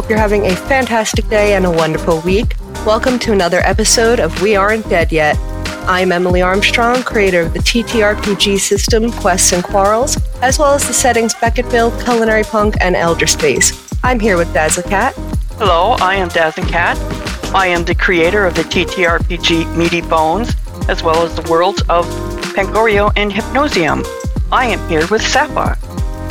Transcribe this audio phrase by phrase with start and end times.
[0.00, 2.54] hope you're having a fantastic day and a wonderful week.
[2.86, 5.36] Welcome to another episode of We Aren't Dead Yet.
[5.86, 10.94] I'm Emily Armstrong, creator of the TTRPG system Quests and Quarrels, as well as the
[10.94, 13.94] settings Beckettville, Culinary Punk, and Elder Space.
[14.02, 15.12] I'm here with Dazzlecat.
[15.58, 16.96] Hello, I am Dazzle Cat.
[17.54, 20.56] I am the creator of the TTRPG Meaty Bones,
[20.88, 22.06] as well as the worlds of
[22.54, 24.06] Pangorio and Hypnosium.
[24.50, 25.76] I am here with Sapha.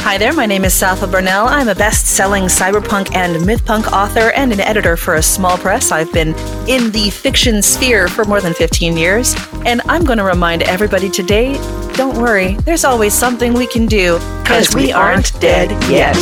[0.10, 1.48] Hi there, my name is Sapha Burnell.
[1.48, 5.92] I'm a best selling cyberpunk and mythpunk author and an editor for a small press.
[5.92, 6.30] I've been
[6.68, 9.36] in the fiction sphere for more than 15 years,
[9.68, 11.54] and I'm going to remind everybody today
[11.94, 16.18] don't worry, there's always something we can do because we, we aren't dead yet.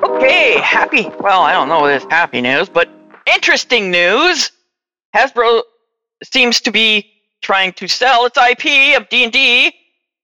[0.00, 1.10] Okay, happy.
[1.18, 2.88] Well, I don't know if it's happy news, but
[3.26, 4.52] interesting news.
[5.12, 5.62] Hasbro
[6.22, 9.72] seems to be trying to sell its IP of D&D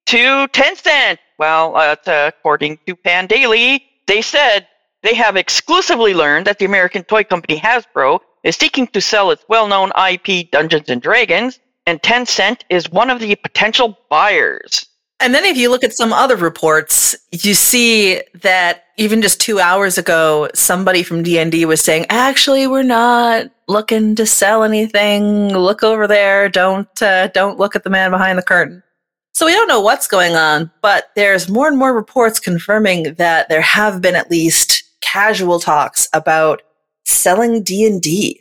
[0.07, 1.19] to Tencent.
[1.39, 4.67] Well, uh, according to Pandaily, they said
[5.03, 9.45] they have exclusively learned that the American toy company Hasbro is seeking to sell its
[9.49, 14.87] well-known IP Dungeons and Dragons, and Tencent is one of the potential buyers.
[15.21, 19.59] And then if you look at some other reports, you see that even just 2
[19.61, 25.57] hours ago somebody from D&D was saying, "Actually, we're not looking to sell anything.
[25.57, 26.49] Look over there.
[26.49, 28.83] Don't uh, don't look at the man behind the curtain."
[29.35, 33.49] So we don't know what's going on, but there's more and more reports confirming that
[33.49, 36.63] there have been at least casual talks about
[37.05, 38.41] selling D&D.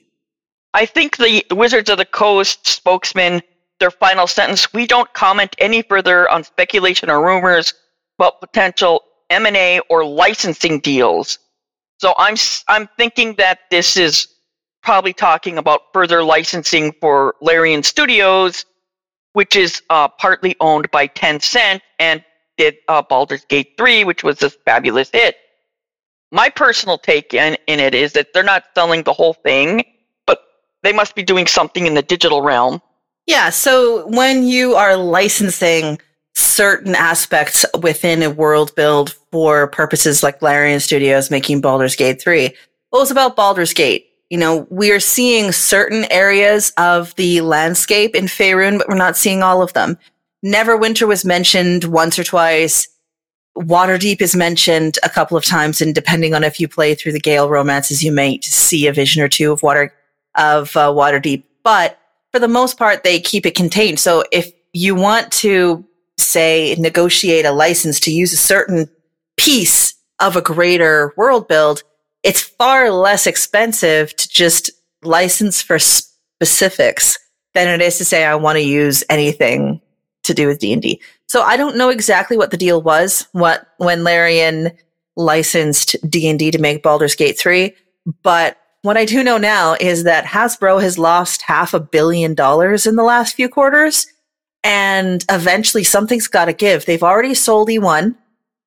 [0.76, 3.42] I think the Wizards of the Coast spokesman
[3.84, 7.74] their final sentence, we don't comment any further on speculation or rumors
[8.18, 11.38] about potential M&A or licensing deals.
[11.98, 12.38] So I'm
[12.70, 14.30] I'm thinking that this is
[14.82, 18.66] probably talking about further licensing for Larian Studios,
[19.34, 22.24] which is uh, partly owned by Tencent and
[22.58, 25.36] did uh, Baldur's Gate 3, which was this fabulous hit.
[26.32, 29.84] My personal take in, in it is that they're not selling the whole thing,
[30.26, 30.40] but
[30.84, 32.82] they must be doing something in the digital realm.
[33.26, 33.50] Yeah.
[33.50, 36.00] So when you are licensing
[36.36, 42.54] certain aspects within a world build for purposes like Larian Studios making Baldur's Gate 3,
[42.90, 44.08] what was about Baldur's Gate?
[44.30, 49.18] You know, we are seeing certain areas of the landscape in Faerun, but we're not
[49.18, 49.98] seeing all of them.
[50.44, 52.88] Neverwinter was mentioned once or twice.
[53.58, 57.20] Waterdeep is mentioned a couple of times, and depending on if you play through the
[57.20, 59.94] Gale romances, you may see a vision or two of water
[60.36, 61.44] of uh, Waterdeep.
[61.64, 62.00] But
[62.34, 64.00] for the most part, they keep it contained.
[64.00, 65.86] So if you want to
[66.18, 68.90] say negotiate a license to use a certain
[69.38, 71.84] piece of a greater world build,
[72.24, 74.72] it's far less expensive to just
[75.04, 77.20] license for specifics
[77.54, 79.80] than it is to say I want to use anything
[80.24, 81.02] to do with D&D.
[81.28, 84.72] So I don't know exactly what the deal was what when Larian
[85.16, 87.76] licensed D&D to make Baldur's Gate 3,
[88.24, 92.86] but what I do know now is that Hasbro has lost half a billion dollars
[92.86, 94.08] in the last few quarters.
[94.62, 96.86] And eventually something's got to give.
[96.86, 98.16] They've already sold E1.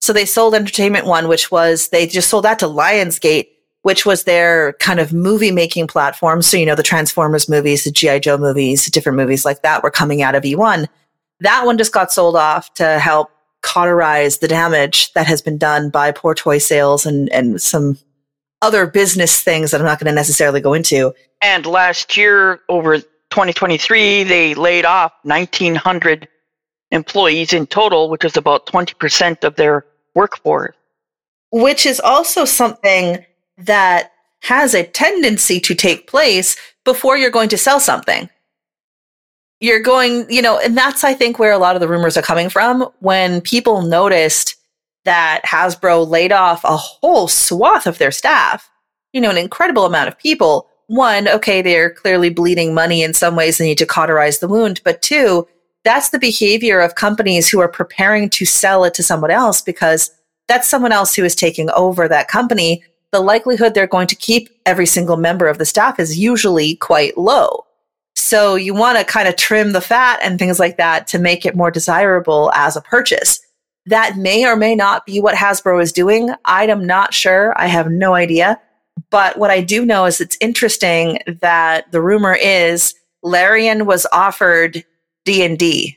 [0.01, 3.49] So they sold Entertainment One, which was, they just sold that to Lionsgate,
[3.83, 6.41] which was their kind of movie making platform.
[6.41, 8.19] So, you know, the Transformers movies, the G.I.
[8.21, 10.87] Joe movies, different movies like that were coming out of E1.
[11.41, 13.31] That one just got sold off to help
[13.63, 17.99] cauterize the damage that has been done by poor toy sales and, and some
[18.63, 21.15] other business things that I'm not going to necessarily go into.
[21.43, 26.29] And last year, over 2023, they laid off 1,900
[26.91, 29.85] employees in total, which is about 20% of their
[30.15, 30.75] workforce.
[31.51, 33.25] Which is also something
[33.59, 34.13] that
[34.43, 38.29] has a tendency to take place before you're going to sell something.
[39.61, 42.23] You're going, you know, and that's, I think, where a lot of the rumors are
[42.23, 42.89] coming from.
[43.01, 44.57] When people noticed
[45.07, 48.69] that Hasbro laid off a whole swath of their staff,
[49.13, 50.69] you know, an incredible amount of people.
[50.89, 54.81] One, okay, they're clearly bleeding money in some ways, they need to cauterize the wound.
[54.85, 55.49] But two,
[55.85, 60.11] that's the behavior of companies who are preparing to sell it to someone else because
[60.49, 62.85] that's someone else who is taking over that company.
[63.13, 67.17] The likelihood they're going to keep every single member of the staff is usually quite
[67.17, 67.65] low.
[68.17, 71.47] So you want to kind of trim the fat and things like that to make
[71.47, 73.41] it more desirable as a purchase.
[73.87, 76.31] That may or may not be what Hasbro is doing.
[76.45, 77.59] I am not sure.
[77.59, 78.61] I have no idea.
[79.11, 84.85] But what I do know is it's interesting that the rumor is Larian was offered
[85.25, 85.97] D&D.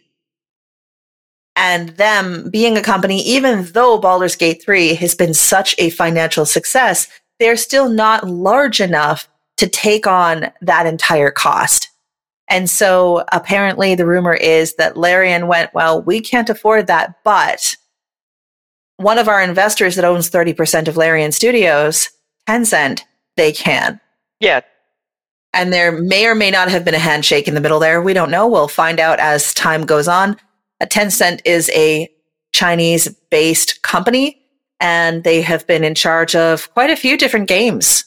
[1.56, 6.46] And them being a company, even though Baldur's Gate 3 has been such a financial
[6.46, 7.08] success,
[7.40, 9.28] they're still not large enough
[9.58, 11.90] to take on that entire cost.
[12.50, 17.76] And so apparently the rumor is that Larian went, well, we can't afford that, but
[18.98, 22.10] one of our investors that owns 30% of Larian Studios,
[22.48, 23.04] Tencent,
[23.38, 24.02] they can.
[24.40, 24.62] Yeah.
[25.54, 28.02] And there may or may not have been a handshake in the middle there.
[28.02, 28.48] We don't know.
[28.48, 30.38] We'll find out as time goes on.
[30.82, 32.10] A Tencent is a
[32.52, 34.42] Chinese based company
[34.80, 38.06] and they have been in charge of quite a few different games.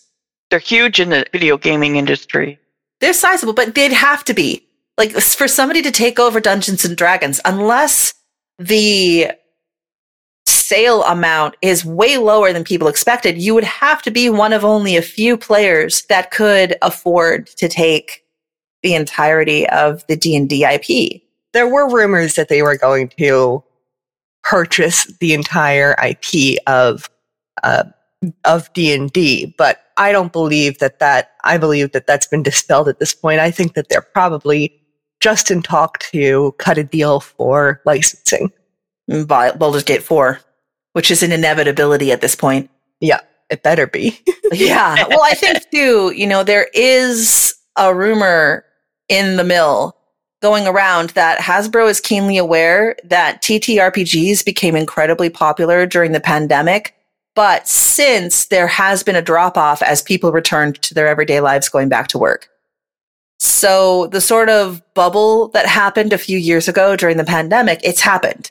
[0.50, 2.58] They're huge in the video gaming industry.
[3.02, 4.64] They're sizable, but they'd have to be.
[4.96, 8.14] Like for somebody to take over Dungeons and Dragons, unless
[8.60, 9.32] the
[10.46, 14.64] sale amount is way lower than people expected, you would have to be one of
[14.64, 18.24] only a few players that could afford to take
[18.84, 21.22] the entirety of the D&D IP.
[21.52, 23.64] There were rumors that they were going to
[24.44, 27.10] purchase the entire IP of
[27.64, 27.84] uh,
[28.44, 32.98] of D&D, but I don't believe that that I believe that that's been dispelled at
[32.98, 33.40] this point.
[33.40, 34.80] I think that they're probably
[35.20, 38.52] just in talk to cut a deal for licensing.
[39.10, 40.40] Mm, By Baldur's Gate 4,
[40.92, 42.70] which is an inevitability at this point.
[43.00, 43.20] Yeah,
[43.50, 44.18] it better be.
[44.52, 45.06] yeah.
[45.08, 48.64] Well, I think too, you know, there is a rumor
[49.08, 49.96] in the mill
[50.42, 56.94] going around that Hasbro is keenly aware that TTRPGs became incredibly popular during the pandemic.
[57.34, 61.68] But since there has been a drop off as people returned to their everyday lives
[61.68, 62.48] going back to work.
[63.38, 68.00] So the sort of bubble that happened a few years ago during the pandemic, it's
[68.00, 68.50] happened.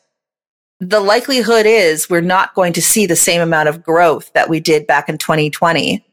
[0.79, 4.59] The likelihood is we're not going to see the same amount of growth that we
[4.59, 6.03] did back in 2020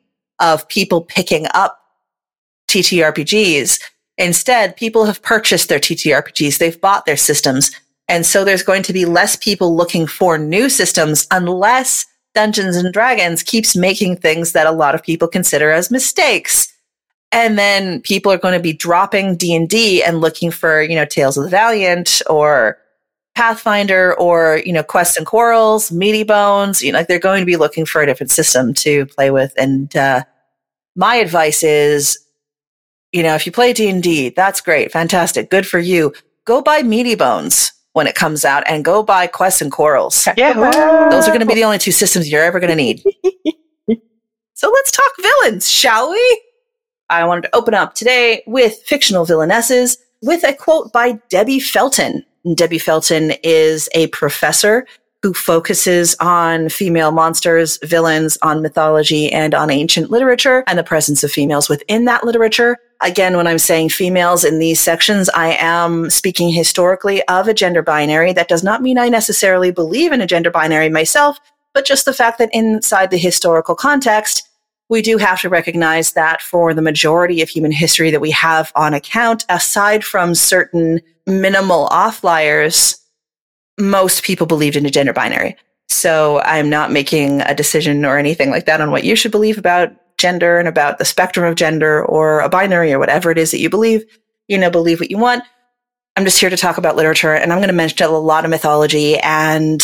[0.41, 1.81] of people picking up
[2.69, 3.81] TTRPGs
[4.19, 6.59] Instead, people have purchased their TTRPGs.
[6.59, 7.71] They've bought their systems.
[8.09, 12.05] And so there's going to be less people looking for new systems unless
[12.39, 16.73] Dungeons and Dragons keeps making things that a lot of people consider as mistakes.
[17.33, 21.37] And then people are going to be dropping D&D and looking for, you know, Tales
[21.37, 22.79] of the Valiant or
[23.35, 27.47] Pathfinder or, you know, Quests and Quarrels, Meaty Bones, you know, like they're going to
[27.47, 29.53] be looking for a different system to play with.
[29.59, 30.23] And, uh,
[30.95, 32.19] my advice is
[33.13, 34.93] you know, if you play D&D, that's great.
[34.93, 35.51] Fantastic.
[35.51, 36.13] Good for you.
[36.45, 40.29] Go buy Meaty Bones when it comes out and go buy Quests and Quarrels.
[40.37, 40.53] Yeah.
[41.11, 43.03] Those are going to be the only two systems you're ever going to need.
[44.55, 46.43] so let's talk villains, shall we?
[47.11, 52.25] I wanted to open up today with fictional villainesses with a quote by Debbie Felton.
[52.55, 54.87] Debbie Felton is a professor
[55.25, 61.25] who focuses on female monsters, villains, on mythology, and on ancient literature and the presence
[61.25, 62.79] of females within that literature.
[63.01, 67.83] Again, when I'm saying females in these sections, I am speaking historically of a gender
[67.83, 68.33] binary.
[68.33, 71.39] That does not mean I necessarily believe in a gender binary myself,
[71.75, 74.49] but just the fact that inside the historical context,
[74.89, 78.73] we do have to recognize that for the majority of human history that we have
[78.75, 82.99] on account, aside from certain minimal offliers,
[83.79, 85.57] most people believed in a gender binary.
[85.89, 89.57] So I'm not making a decision or anything like that on what you should believe
[89.57, 93.51] about gender and about the spectrum of gender or a binary or whatever it is
[93.53, 94.05] that you believe.
[94.49, 95.45] You know, believe what you want.
[96.17, 98.51] I'm just here to talk about literature and I'm going to mention a lot of
[98.51, 99.81] mythology and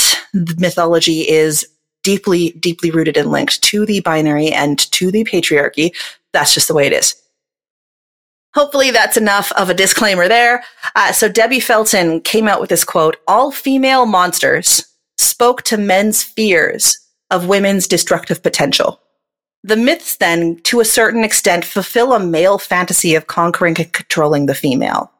[0.58, 1.66] mythology is
[2.02, 5.94] deeply, deeply rooted and linked to the binary and to the patriarchy.
[6.32, 7.14] That's just the way it is.
[8.54, 10.64] Hopefully that's enough of a disclaimer there.
[10.94, 14.84] Uh, so Debbie Felton came out with this quote, all female monsters
[15.18, 16.98] spoke to men's fears
[17.30, 19.00] of women's destructive potential.
[19.64, 24.44] The myths then, to a certain extent, fulfill a male fantasy of conquering and controlling
[24.44, 25.10] the female.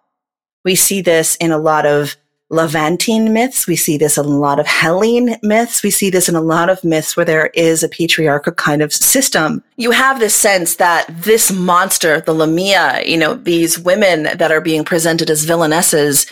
[0.67, 2.17] We see this in a lot of
[2.51, 3.67] Levantine myths.
[3.67, 5.83] We see this in a lot of Hellene myths.
[5.83, 8.93] We see this in a lot of myths where there is a patriarchal kind of
[8.93, 9.65] system.
[9.77, 14.61] You have this sense that this monster, the Lamia, you know, these women that are
[14.61, 16.31] being presented as villainesses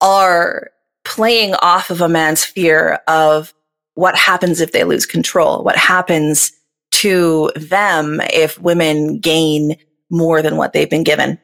[0.00, 0.70] are
[1.04, 3.54] playing off of a man's fear of
[3.94, 6.52] what happens if they lose control, what happens
[6.98, 9.76] to them if women gain
[10.10, 11.38] more than what they've been given.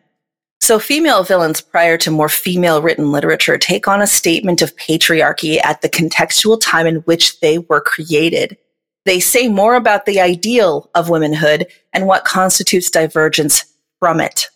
[0.60, 5.62] So female villains prior to more female written literature take on a statement of patriarchy
[5.62, 8.56] at the contextual time in which they were created.
[9.04, 13.64] They say more about the ideal of womanhood and what constitutes divergence
[14.00, 14.48] from it.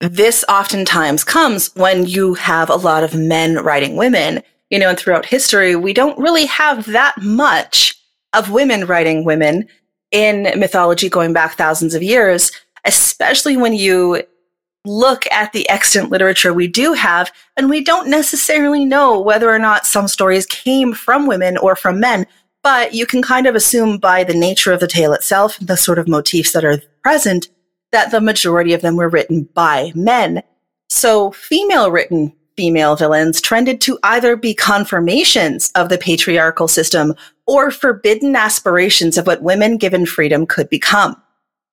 [0.00, 4.42] This oftentimes comes when you have a lot of men writing women.
[4.70, 7.94] You know, and throughout history, we don't really have that much
[8.34, 9.66] of women writing women
[10.10, 12.50] in mythology going back thousands of years,
[12.84, 14.22] especially when you
[14.84, 19.58] look at the extant literature we do have, and we don't necessarily know whether or
[19.58, 22.26] not some stories came from women or from men,
[22.62, 25.98] but you can kind of assume by the nature of the tale itself, the sort
[25.98, 27.48] of motifs that are present,
[27.92, 30.42] that the majority of them were written by men.
[30.88, 37.14] So female written female villains trended to either be confirmations of the patriarchal system
[37.48, 41.20] or forbidden aspirations of what women given freedom could become.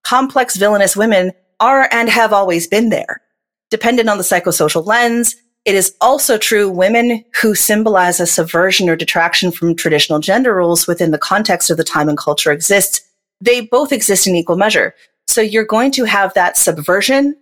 [0.03, 3.21] Complex villainous women are and have always been there.
[3.69, 8.95] Dependent on the psychosocial lens, it is also true women who symbolize a subversion or
[8.95, 13.01] detraction from traditional gender roles within the context of the time and culture exists.
[13.41, 14.95] They both exist in equal measure.
[15.27, 17.35] So you're going to have that subversion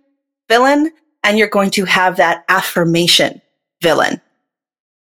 [0.48, 0.90] villain
[1.22, 3.40] and you're going to have that affirmation
[3.80, 4.20] villain.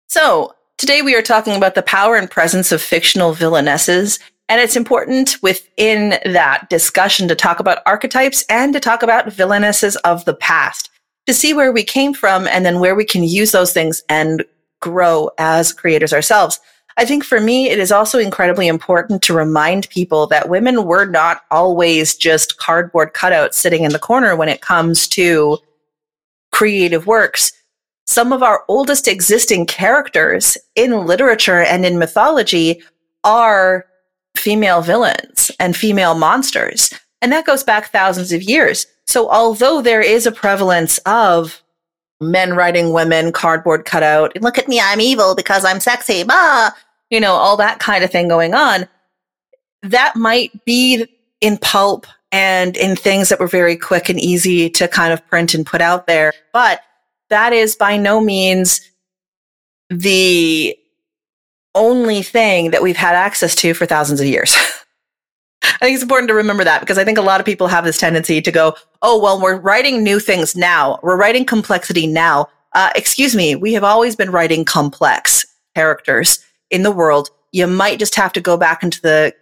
[0.07, 4.19] So today we are talking about the power and presence of fictional villainesses.
[4.49, 9.97] And it's important within that discussion to talk about archetypes and to talk about villainesses
[10.05, 10.89] of the past
[11.25, 14.45] to see where we came from and then where we can use those things and
[14.79, 16.59] grow as creators ourselves.
[16.95, 21.05] I think for me, it is also incredibly important to remind people that women were
[21.05, 25.57] not always just cardboard cutouts sitting in the corner when it comes to
[26.51, 27.51] creative works.
[28.07, 32.81] Some of our oldest existing characters in literature and in mythology
[33.23, 33.85] are
[34.35, 36.93] female villains and female monsters.
[37.21, 38.87] And that goes back thousands of years.
[39.05, 41.61] So although there is a prevalence of
[42.21, 46.71] men writing women, cardboard cutout, look at me, I'm evil because I'm sexy, bah,
[47.09, 48.87] you know, all that kind of thing going on,
[49.83, 51.05] that might be
[51.41, 55.53] in pulp and in things that were very quick and easy to kind of print
[55.53, 56.33] and put out there.
[56.51, 56.81] But
[57.29, 58.81] that is by no means
[59.89, 60.77] the
[61.75, 64.55] only thing that we've had access to for thousands of years.
[65.63, 67.85] I think it's important to remember that because I think a lot of people have
[67.85, 70.99] this tendency to go, oh, well, we're writing new things now.
[71.03, 72.47] We're writing complexity now.
[72.73, 76.39] Uh, excuse me, we have always been writing complex characters
[76.71, 77.29] in the world.
[77.51, 79.33] You might just have to go back into the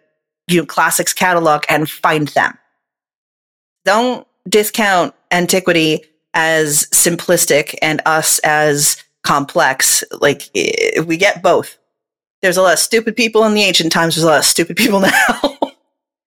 [0.48, 2.58] you know, classics catalog and find them.
[3.84, 6.04] Don't discount antiquity
[6.36, 10.04] as simplistic and us as complex.
[10.20, 10.44] Like
[11.06, 11.78] we get both.
[12.42, 14.16] There's a lot of stupid people in the ancient times.
[14.16, 15.00] There's a lot of stupid people
[15.42, 15.58] now.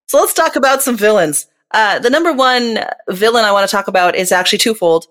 [0.09, 1.47] So let's talk about some villains.
[1.73, 2.79] Uh, the number one
[3.11, 5.07] villain I want to talk about is actually twofold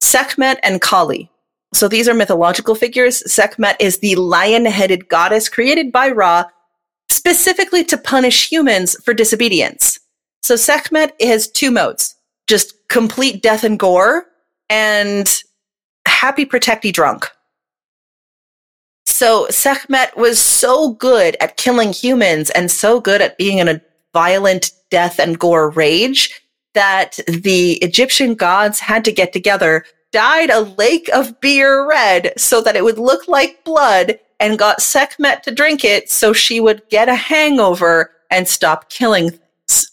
[0.00, 1.30] Sekhmet and Kali.
[1.72, 3.22] So these are mythological figures.
[3.32, 6.44] Sekhmet is the lion headed goddess created by Ra
[7.10, 9.98] specifically to punish humans for disobedience.
[10.42, 12.14] So Sekhmet has two modes
[12.48, 14.26] just complete death and gore
[14.72, 15.42] and
[16.08, 17.28] happy protecty drunk.
[19.04, 23.82] So Sekhmet was so good at killing humans and so good at being in a
[24.14, 26.40] violent death and gore rage
[26.72, 32.62] that the Egyptian gods had to get together, dyed a lake of beer red so
[32.62, 36.82] that it would look like blood, and got Sekhmet to drink it so she would
[36.88, 39.92] get a hangover and stop killing things.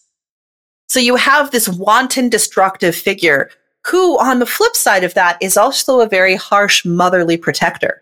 [0.88, 3.51] So you have this wanton destructive figure
[3.89, 8.01] who, on the flip side of that, is also a very harsh motherly protector.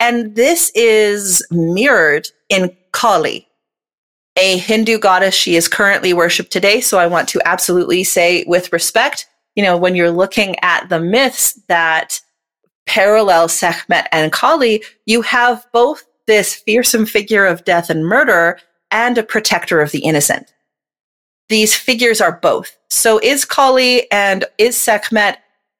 [0.00, 3.48] And this is mirrored in Kali,
[4.36, 5.34] a Hindu goddess.
[5.34, 6.80] She is currently worshipped today.
[6.80, 11.00] So I want to absolutely say with respect, you know, when you're looking at the
[11.00, 12.20] myths that
[12.86, 18.60] parallel Sekhmet and Kali, you have both this fearsome figure of death and murder
[18.90, 20.54] and a protector of the innocent.
[21.48, 22.76] These figures are both.
[22.90, 25.38] So is Kali and is Sekhmet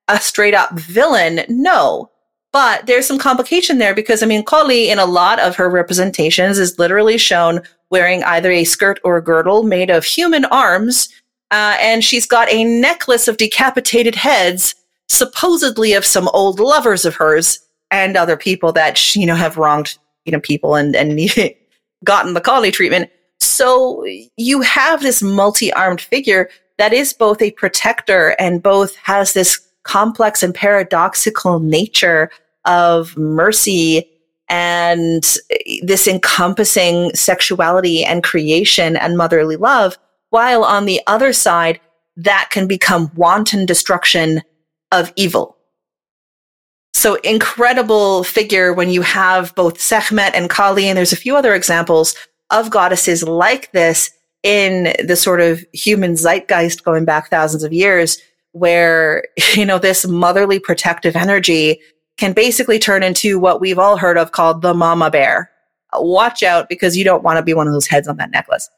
[0.09, 1.41] a straight up villain?
[1.49, 2.11] No.
[2.53, 6.59] But there's some complication there because, I mean, Kali in a lot of her representations
[6.59, 7.61] is literally shown
[7.91, 11.09] wearing either a skirt or a girdle made of human arms.
[11.51, 14.75] Uh, and she's got a necklace of decapitated heads,
[15.09, 17.61] supposedly of some old lovers of hers
[17.91, 21.19] and other people that, you know, have wronged, you know, people and, and
[22.05, 23.11] gotten the Kali treatment.
[23.41, 24.05] So
[24.37, 30.43] you have this multi-armed figure that is both a protector and both has this complex
[30.43, 32.31] and paradoxical nature
[32.65, 34.09] of mercy
[34.49, 35.23] and
[35.83, 39.99] this encompassing sexuality and creation and motherly love,
[40.31, 41.81] while on the other side,
[42.17, 44.43] that can become wanton destruction
[44.91, 45.57] of evil.
[46.95, 51.55] So incredible figure when you have both Sekhmet and Kali, and there's a few other
[51.55, 52.15] examples
[52.51, 54.11] of goddesses like this
[54.43, 58.19] in the sort of human zeitgeist going back thousands of years,
[58.53, 59.25] where,
[59.55, 61.81] you know, this motherly protective energy
[62.17, 65.51] can basically turn into what we've all heard of called the mama bear.
[65.95, 68.69] Watch out because you don't want to be one of those heads on that necklace.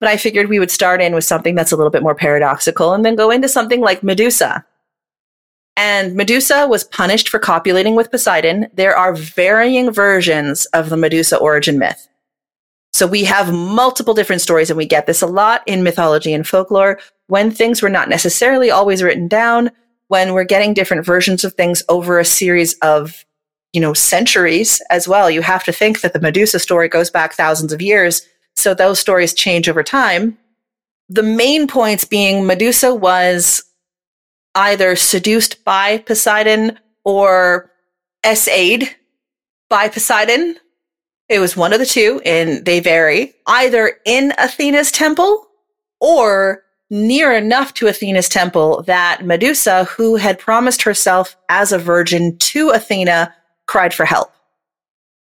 [0.00, 2.92] But I figured we would start in with something that's a little bit more paradoxical
[2.92, 4.64] and then go into something like Medusa.
[5.76, 8.68] And Medusa was punished for copulating with Poseidon.
[8.72, 12.08] There are varying versions of the Medusa origin myth.
[12.92, 16.46] So we have multiple different stories and we get this a lot in mythology and
[16.46, 19.70] folklore when things were not necessarily always written down
[20.08, 23.26] when we're getting different versions of things over a series of
[23.76, 25.30] you know, centuries as well.
[25.30, 28.26] You have to think that the Medusa story goes back thousands of years.
[28.54, 30.38] So those stories change over time.
[31.10, 33.62] The main points being Medusa was
[34.56, 37.70] either seduced by Poseidon or
[38.24, 38.96] essayed
[39.68, 40.56] by Poseidon.
[41.28, 45.46] It was one of the two, and they vary either in Athena's temple
[46.00, 52.36] or near enough to Athena's temple that Medusa, who had promised herself as a virgin
[52.38, 53.34] to Athena,
[53.66, 54.32] cried for help.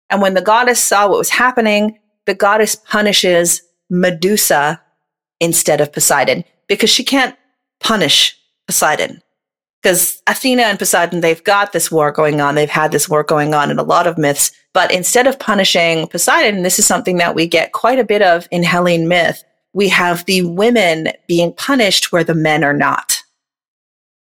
[0.09, 4.81] And when the goddess saw what was happening, the goddess punishes Medusa
[5.39, 7.35] instead of Poseidon because she can't
[7.79, 8.37] punish
[8.71, 9.21] Poseidon.
[9.83, 12.55] Because Athena and Poseidon, they've got this war going on.
[12.55, 14.51] They've had this war going on in a lot of myths.
[14.73, 18.47] But instead of punishing Poseidon, this is something that we get quite a bit of
[18.49, 19.43] in Hellene myth.
[19.73, 23.17] We have the women being punished where the men are not.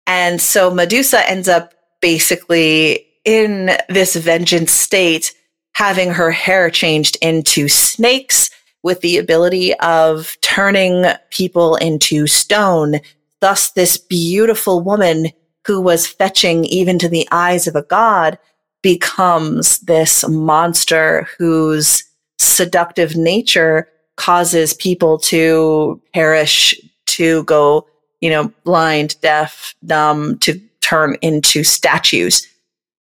[0.07, 5.33] And so Medusa ends up basically in this vengeance state,
[5.73, 8.49] having her hair changed into snakes
[8.81, 13.01] with the ability of turning people into stone.
[13.41, 15.27] Thus, this beautiful woman
[15.65, 18.37] who was fetching even to the eyes of a god
[18.81, 22.03] becomes this monster whose
[22.37, 27.87] seductive nature causes people to perish, to go,
[28.21, 32.45] you know, blind, deaf, dumb, to turn into statues.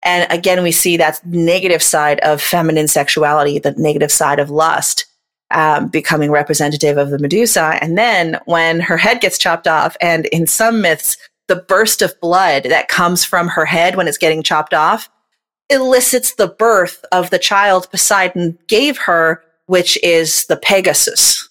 [0.04, 5.06] And again, we see that negative side of feminine sexuality, the negative side of lust,
[5.52, 7.78] um, becoming representative of the Medusa.
[7.80, 11.16] And then when her head gets chopped off, and in some myths,
[11.48, 15.08] the burst of blood that comes from her head when it's getting chopped off
[15.70, 21.48] elicits the birth of the child Poseidon gave her, which is the Pegasus,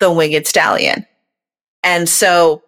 [0.00, 1.06] the winged stallion.
[1.82, 2.62] And so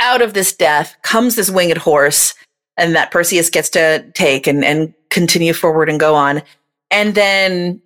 [0.00, 2.34] out of this death comes this winged horse
[2.76, 6.42] and that Perseus gets to take and, and continue forward and go on.
[6.90, 7.80] And then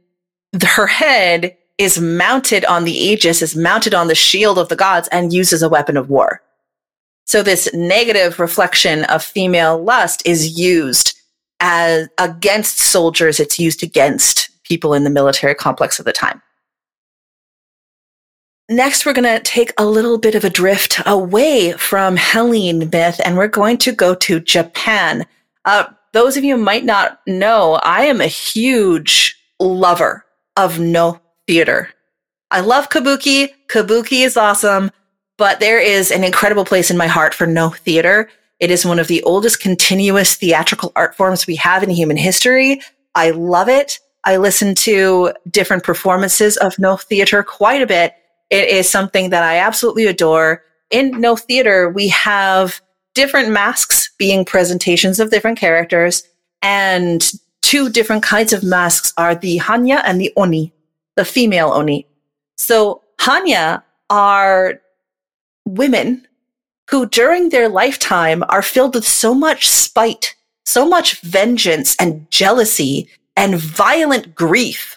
[0.62, 5.08] her head is mounted on the aegis, is mounted on the shield of the gods
[5.12, 6.42] and used as a weapon of war.
[7.26, 11.14] So this negative reflection of female lust is used
[11.60, 13.38] as against soldiers.
[13.38, 16.42] It's used against people in the military complex of the time.
[18.70, 23.20] Next, we're going to take a little bit of a drift away from Hellene myth
[23.24, 25.24] and we're going to go to Japan.
[25.64, 30.24] Uh, those of you might not know, I am a huge lover
[30.58, 31.88] of Noh theater.
[32.50, 33.50] I love kabuki.
[33.68, 34.90] Kabuki is awesome,
[35.36, 38.28] but there is an incredible place in my heart for Noh theater.
[38.58, 42.82] It is one of the oldest continuous theatrical art forms we have in human history.
[43.14, 44.00] I love it.
[44.24, 48.14] I listen to different performances of Noh theater quite a bit.
[48.50, 50.64] It is something that I absolutely adore.
[50.90, 52.80] In Noh theater, we have
[53.14, 56.24] different masks being presentations of different characters
[56.62, 60.72] and two different kinds of masks are the Hannya and the Oni,
[61.16, 62.06] the female Oni.
[62.56, 64.80] So Hannya are
[65.66, 66.26] women
[66.90, 73.08] who during their lifetime are filled with so much spite, so much vengeance and jealousy
[73.36, 74.96] and violent grief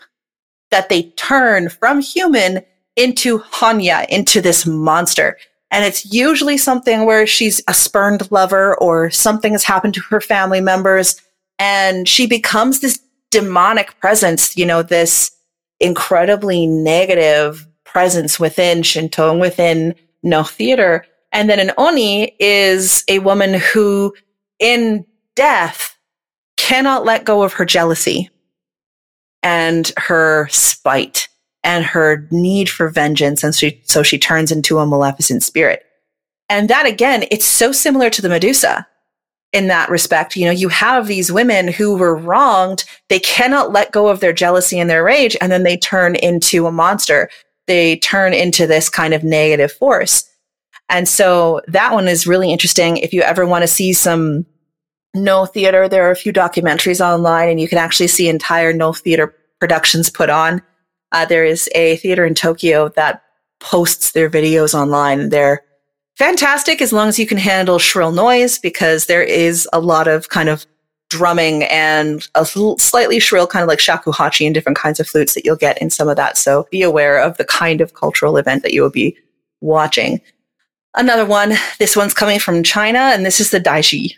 [0.71, 2.61] that they turn from human
[2.95, 5.37] into Hannya, into this monster.
[5.69, 10.21] And it's usually something where she's a spurned lover or something has happened to her
[10.21, 11.21] family members
[11.61, 15.31] and she becomes this demonic presence, you know, this
[15.79, 23.19] incredibly negative presence within Shinto and within Noh theater and then an Oni is a
[23.19, 24.13] woman who
[24.59, 25.97] in death
[26.57, 28.29] cannot let go of her jealousy
[29.41, 31.29] and her spite
[31.63, 33.43] and her need for vengeance.
[33.43, 35.83] And she, so she turns into a maleficent spirit.
[36.49, 38.85] And that again, it's so similar to the Medusa
[39.53, 40.35] in that respect.
[40.35, 42.85] You know, you have these women who were wronged.
[43.09, 45.35] They cannot let go of their jealousy and their rage.
[45.41, 47.29] And then they turn into a monster.
[47.67, 50.29] They turn into this kind of negative force.
[50.89, 52.97] And so that one is really interesting.
[52.97, 54.45] If you ever want to see some
[55.13, 58.93] Noh theater, there are a few documentaries online and you can actually see entire Noh
[58.93, 60.61] theater productions put on.
[61.11, 63.23] Uh, there is a theater in Tokyo that
[63.59, 65.29] posts their videos online.
[65.29, 65.61] They're
[66.21, 70.29] fantastic as long as you can handle shrill noise because there is a lot of
[70.29, 70.67] kind of
[71.09, 75.43] drumming and a slightly shrill kind of like shakuhachi and different kinds of flutes that
[75.43, 76.37] you'll get in some of that.
[76.37, 79.17] So be aware of the kind of cultural event that you will be
[79.61, 80.21] watching.
[80.93, 81.53] Another one.
[81.79, 84.13] This one's coming from China, and this is the Daishi.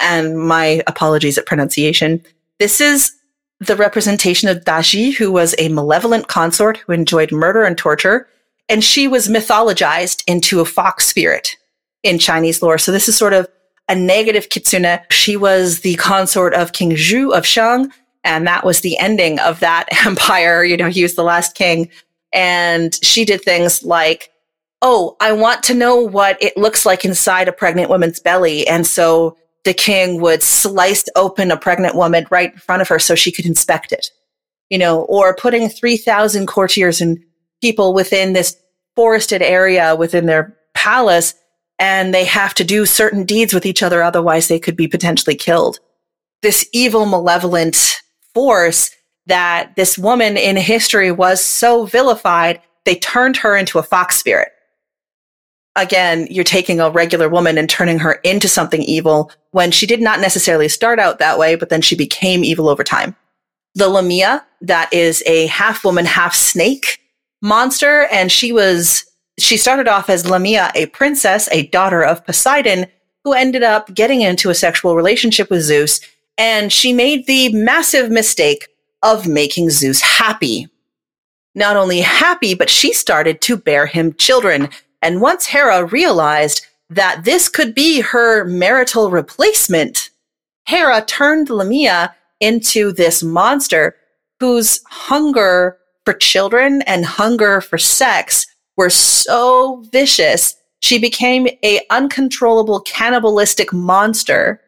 [0.00, 2.24] And my apologies at pronunciation.
[2.58, 3.12] This is
[3.60, 8.28] the representation of Daji, who was a malevolent consort who enjoyed murder and torture,
[8.68, 11.56] and she was mythologized into a fox spirit
[12.02, 12.78] in Chinese lore.
[12.78, 13.48] So this is sort of
[13.88, 15.00] a negative kitsune.
[15.10, 17.90] She was the consort of King Zhou of Shang,
[18.24, 20.62] and that was the ending of that empire.
[20.64, 21.90] You know, he was the last king.
[22.32, 24.30] And she did things like,
[24.82, 28.68] oh, I want to know what it looks like inside a pregnant woman's belly.
[28.68, 32.98] And so the king would slice open a pregnant woman right in front of her
[32.98, 34.10] so she could inspect it.
[34.68, 37.24] You know, or putting 3,000 courtiers and
[37.60, 38.56] people within this
[38.96, 41.34] forested area within their palace
[41.78, 44.02] and they have to do certain deeds with each other.
[44.02, 45.78] Otherwise they could be potentially killed.
[46.42, 48.02] This evil, malevolent
[48.34, 48.90] force
[49.26, 54.48] that this woman in history was so vilified, they turned her into a fox spirit.
[55.76, 60.00] Again, you're taking a regular woman and turning her into something evil when she did
[60.00, 63.14] not necessarily start out that way, but then she became evil over time.
[63.74, 66.98] The Lamia, that is a half woman, half snake
[67.42, 68.06] monster.
[68.10, 69.04] And she was,
[69.38, 72.86] she started off as Lamia, a princess, a daughter of Poseidon,
[73.24, 76.00] who ended up getting into a sexual relationship with Zeus.
[76.36, 78.68] And she made the massive mistake
[79.02, 80.68] of making Zeus happy.
[81.54, 84.68] Not only happy, but she started to bear him children.
[85.02, 90.10] And once Hera realized that this could be her marital replacement,
[90.66, 93.96] Hera turned Lamia into this monster
[94.40, 98.46] whose hunger for children and hunger for sex
[98.78, 104.58] were so vicious, she became a uncontrollable cannibalistic monster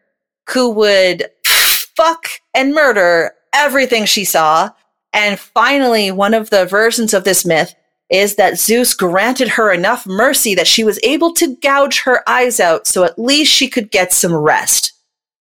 [0.51, 4.69] who would fuck and murder everything she saw.
[5.13, 7.73] And finally, one of the versions of this myth
[8.11, 12.59] is that Zeus granted her enough mercy that she was able to gouge her eyes
[12.59, 14.93] out so at least she could get some rest.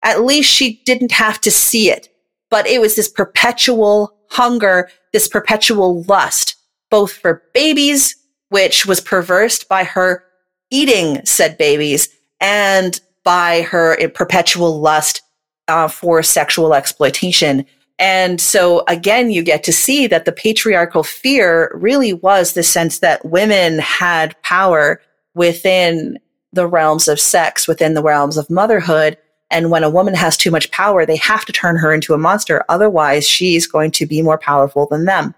[0.03, 2.07] At least she didn't have to see it.
[2.51, 6.55] But it was this perpetual hunger, this perpetual lust,
[6.91, 8.15] both for babies,
[8.49, 10.23] which was perversed by her
[10.69, 12.07] eating said babies,
[12.39, 15.23] and by her perpetual lust
[15.69, 17.65] uh, for sexual exploitation.
[17.97, 22.99] And so again, you get to see that the patriarchal fear really was the sense
[22.99, 25.01] that women had power
[25.33, 26.19] within
[26.53, 29.17] the realms of sex, within the realms of motherhood,
[29.49, 32.17] and when a woman has too much power, they have to turn her into a
[32.17, 32.63] monster.
[32.69, 35.33] Otherwise, she's going to be more powerful than them.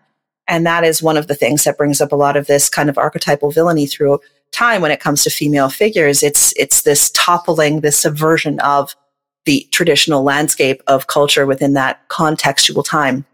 [0.47, 2.89] And that is one of the things that brings up a lot of this kind
[2.89, 4.19] of archetypal villainy through
[4.51, 6.23] time when it comes to female figures.
[6.23, 8.95] It's, it's this toppling, this subversion of
[9.45, 13.25] the traditional landscape of culture within that contextual time.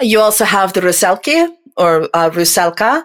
[0.00, 3.04] You also have the Rusalki or uh, Rusalka.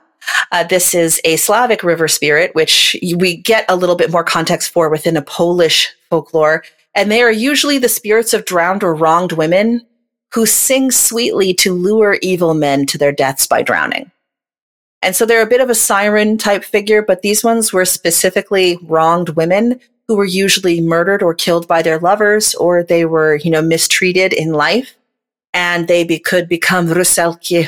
[0.53, 4.71] Uh, this is a Slavic river spirit, which we get a little bit more context
[4.71, 6.63] for within a Polish folklore
[6.95, 9.85] and they are usually the spirits of drowned or wronged women
[10.33, 14.11] who sing sweetly to lure evil men to their deaths by drowning.
[15.01, 18.77] And so they're a bit of a siren type figure, but these ones were specifically
[18.83, 23.49] wronged women who were usually murdered or killed by their lovers, or they were, you
[23.49, 24.95] know, mistreated in life,
[25.53, 27.67] and they be- could become rusalki.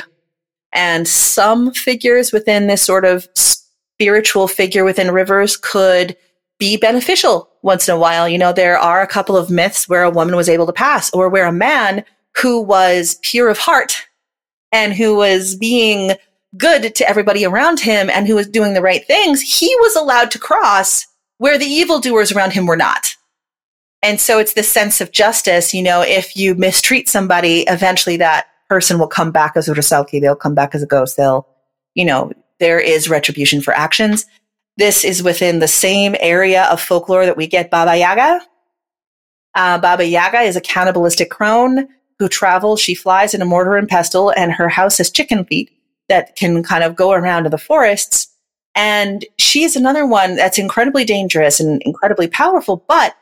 [0.72, 6.16] And some figures within this sort of spiritual figure within rivers could
[6.58, 8.28] be beneficial once in a while.
[8.28, 11.12] You know, there are a couple of myths where a woman was able to pass
[11.12, 12.04] or where a man
[12.40, 13.94] who was pure of heart
[14.72, 16.12] and who was being
[16.56, 20.30] good to everybody around him and who was doing the right things, he was allowed
[20.30, 21.06] to cross
[21.38, 23.14] where the evildoers around him were not.
[24.02, 25.72] And so it's this sense of justice.
[25.72, 30.20] You know, if you mistreat somebody, eventually that person will come back as a.
[30.20, 31.16] They'll come back as a ghost.
[31.16, 31.48] They'll,
[31.94, 34.26] you know, there is retribution for actions.
[34.76, 38.40] This is within the same area of folklore that we get Baba Yaga.
[39.54, 42.80] Uh, Baba Yaga is a cannibalistic crone who travels.
[42.80, 45.70] She flies in a mortar and pestle, and her house has chicken feet
[46.08, 48.28] that can kind of go around in the forests.
[48.74, 53.14] And she's another one that's incredibly dangerous and incredibly powerful, but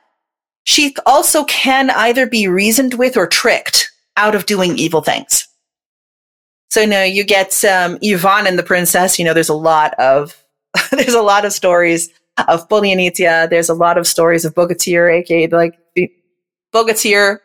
[0.64, 5.46] she also can either be reasoned with or tricked out of doing evil things.
[6.70, 9.18] So, you know, you get um, Ivan and the princess.
[9.18, 10.41] You know, there's a lot of
[10.90, 12.10] there's a lot of stories
[12.48, 13.50] of Polyanitia.
[13.50, 16.10] There's a lot of stories of Bogatyr, aka like the
[16.72, 17.38] Bogatyr,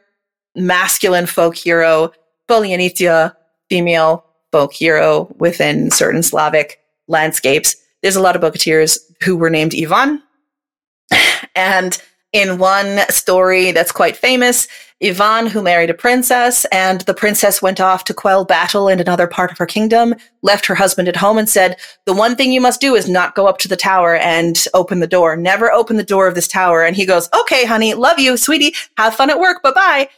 [0.56, 2.12] masculine folk hero,
[2.48, 3.36] Polyanitia,
[3.70, 7.76] female folk hero within certain Slavic landscapes.
[8.02, 10.22] There's a lot of Bogatyrs who were named Ivan.
[11.56, 12.00] And
[12.34, 14.68] in one story that's quite famous,
[15.02, 19.28] Ivan, who married a princess, and the princess went off to quell battle in another
[19.28, 22.62] part of her kingdom, left her husband at home and said, The one thing you
[22.62, 25.38] must do is not go up to the tower and open the door.
[25.38, 26.84] Never open the door of this tower.
[26.84, 28.74] And he goes, Okay, honey, love you, sweetie.
[28.98, 29.62] Have fun at work.
[29.62, 30.10] Bye bye.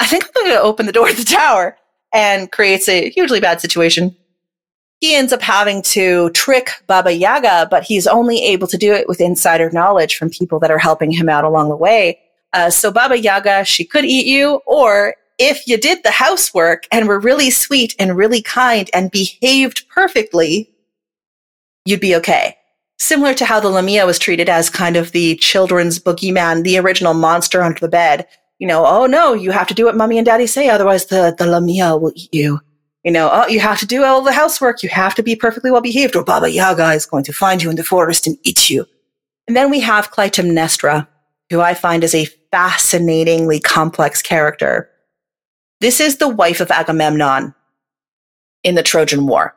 [0.00, 1.76] I think I'm going to open the door of the tower
[2.12, 4.16] and creates a hugely bad situation.
[5.02, 9.08] He ends up having to trick Baba Yaga, but he's only able to do it
[9.08, 12.20] with insider knowledge from people that are helping him out along the way
[12.52, 17.08] Uh, so Baba Yaga, she could eat you, or if you did the housework and
[17.08, 20.70] were really sweet and really kind and behaved perfectly,
[21.84, 22.56] you'd be okay.
[22.98, 27.14] Similar to how the Lamia was treated as kind of the children's boogeyman, the original
[27.14, 28.26] monster under the bed.
[28.60, 31.34] You know, oh no, you have to do what mommy and daddy say, otherwise the,
[31.36, 32.60] the Lamia will eat you.
[33.04, 34.82] You know, oh, you have to do all the housework.
[34.82, 37.68] You have to be perfectly well behaved or Baba Yaga is going to find you
[37.68, 38.86] in the forest and eat you.
[39.48, 41.08] And then we have Clytemnestra,
[41.50, 44.88] who I find is a fascinatingly complex character.
[45.80, 47.54] This is the wife of Agamemnon
[48.62, 49.56] in the Trojan War.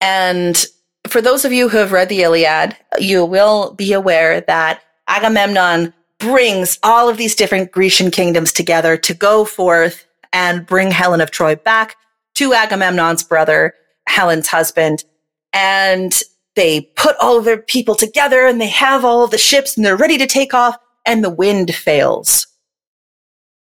[0.00, 0.64] And
[1.06, 5.92] for those of you who have read the Iliad, you will be aware that Agamemnon
[6.18, 11.30] brings all of these different Grecian kingdoms together to go forth and bring Helen of
[11.30, 11.96] Troy back
[12.36, 13.74] to Agamemnon's brother,
[14.08, 15.04] Helen's husband.
[15.52, 16.18] And
[16.54, 19.84] they put all of their people together and they have all of the ships and
[19.84, 22.46] they're ready to take off and the wind fails.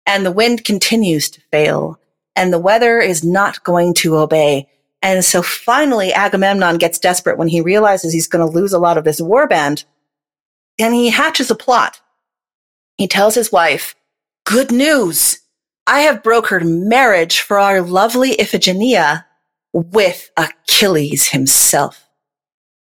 [0.06, 1.98] And the wind continues to fail
[2.34, 4.68] and the weather is not going to obey.
[5.00, 8.98] And so finally Agamemnon gets desperate when he realizes he's going to lose a lot
[8.98, 9.84] of this warband
[10.78, 12.00] and he hatches a plot.
[12.96, 13.94] He tells his wife,
[14.44, 15.41] good news.
[15.86, 19.24] I have brokered marriage for our lovely Iphigenia
[19.72, 22.08] with Achilles himself.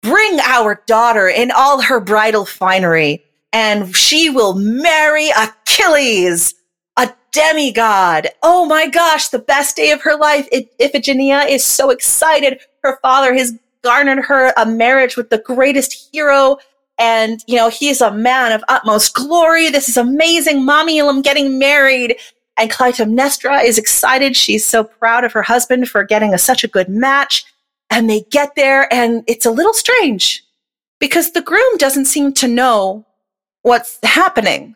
[0.02, 6.54] Bring our daughter in all her bridal finery and she will marry Achilles
[6.96, 8.28] a demigod.
[8.42, 10.48] Oh my gosh, the best day of her life.
[10.50, 12.60] Iphigenia is so excited.
[12.82, 16.58] Her father has garnered her a marriage with the greatest hero.
[16.98, 19.70] And, you know, he's a man of utmost glory.
[19.70, 20.64] This is amazing.
[20.64, 22.16] Mommy, I'm getting married.
[22.58, 24.36] And Clytemnestra is excited.
[24.36, 27.44] She's so proud of her husband for getting a, such a good match.
[27.88, 30.44] And they get there and it's a little strange
[30.98, 33.06] because the groom doesn't seem to know
[33.62, 34.74] what's happening.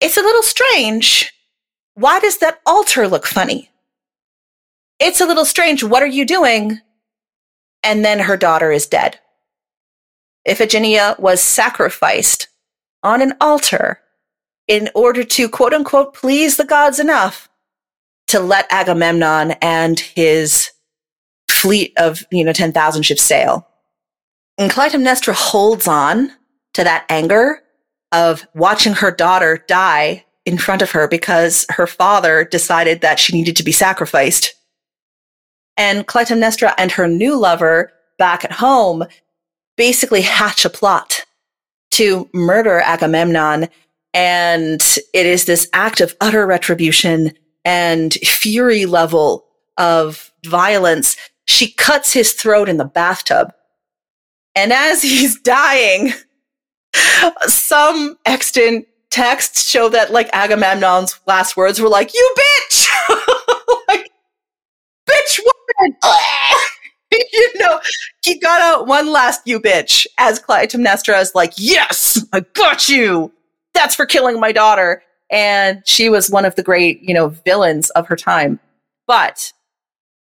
[0.00, 1.32] It's a little strange.
[1.94, 3.70] Why does that altar look funny?
[4.98, 5.84] It's a little strange.
[5.84, 6.80] What are you doing?
[7.82, 9.18] And then her daughter is dead.
[10.48, 12.48] Iphigenia was sacrificed
[13.02, 14.01] on an altar
[14.68, 17.48] in order to quote unquote please the gods enough
[18.28, 20.70] to let Agamemnon and his
[21.50, 23.68] fleet of, you know, 10,000 ships sail.
[24.58, 26.32] And Clytemnestra holds on
[26.74, 27.62] to that anger
[28.12, 33.32] of watching her daughter die in front of her because her father decided that she
[33.32, 34.54] needed to be sacrificed.
[35.76, 39.04] And Clytemnestra and her new lover back at home
[39.76, 41.24] basically hatch a plot
[41.92, 43.68] to murder Agamemnon.
[44.14, 44.82] And
[45.14, 47.32] it is this act of utter retribution
[47.64, 49.46] and fury level
[49.78, 51.16] of violence.
[51.46, 53.52] She cuts his throat in the bathtub.
[54.54, 56.12] And as he's dying,
[57.46, 62.88] some extant texts show that like Agamemnon's last words were like, "You bitch!"
[63.88, 64.10] like,
[65.08, 65.96] bitch woman.
[67.32, 67.80] you know,
[68.24, 73.32] he got out one last "you bitch" as Clytemnestra is like, "Yes, I got you.
[73.74, 77.90] That's for killing my daughter." And she was one of the great, you know, villains
[77.90, 78.60] of her time.
[79.06, 79.52] But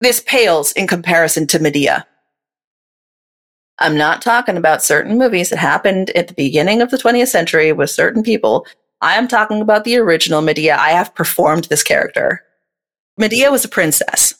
[0.01, 2.05] this pales in comparison to Medea.
[3.79, 7.71] I'm not talking about certain movies that happened at the beginning of the 20th century
[7.71, 8.65] with certain people.
[9.01, 10.75] I am talking about the original Medea.
[10.75, 12.43] I have performed this character.
[13.17, 14.33] Medea was a princess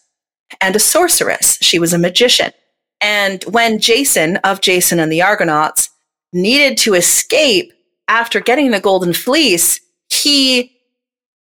[0.60, 1.58] and a sorceress.
[1.62, 2.52] She was a magician.
[3.00, 5.92] And when Jason of Jason and the Argonauts
[6.34, 7.72] needed to escape
[8.08, 10.72] after getting the golden fleece, he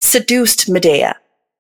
[0.01, 1.17] seduced Medea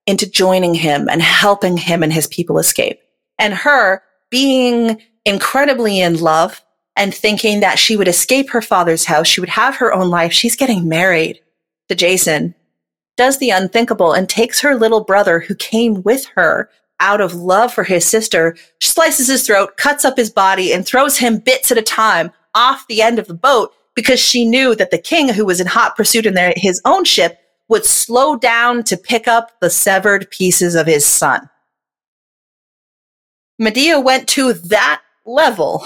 [0.06, 3.00] into joining him and helping him and his people escape.
[3.38, 6.62] And her being incredibly in love
[6.96, 9.26] and thinking that she would escape her father's house.
[9.26, 10.32] She would have her own life.
[10.32, 11.40] She's getting married
[11.88, 12.54] to Jason,
[13.16, 17.72] does the unthinkable and takes her little brother who came with her out of love
[17.72, 21.78] for his sister, slices his throat, cuts up his body and throws him bits at
[21.78, 25.44] a time off the end of the boat because she knew that the king who
[25.44, 29.58] was in hot pursuit in their, his own ship would slow down to pick up
[29.60, 31.48] the severed pieces of his son.
[33.58, 35.84] Medea went to that level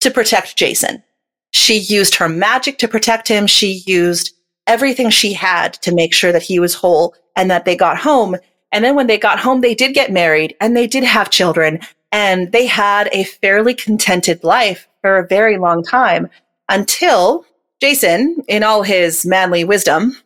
[0.00, 1.02] to protect Jason.
[1.50, 3.46] She used her magic to protect him.
[3.46, 4.34] She used
[4.66, 8.36] everything she had to make sure that he was whole and that they got home.
[8.70, 11.80] And then when they got home, they did get married and they did have children
[12.12, 16.28] and they had a fairly contented life for a very long time
[16.68, 17.44] until
[17.80, 20.16] Jason, in all his manly wisdom,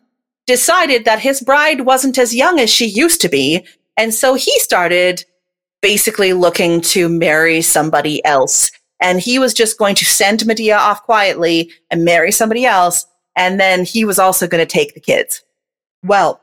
[0.45, 3.65] decided that his bride wasn't as young as she used to be.
[3.97, 5.25] And so he started
[5.81, 8.71] basically looking to marry somebody else.
[9.01, 13.05] And he was just going to send Medea off quietly and marry somebody else.
[13.35, 15.43] And then he was also going to take the kids.
[16.03, 16.41] Well,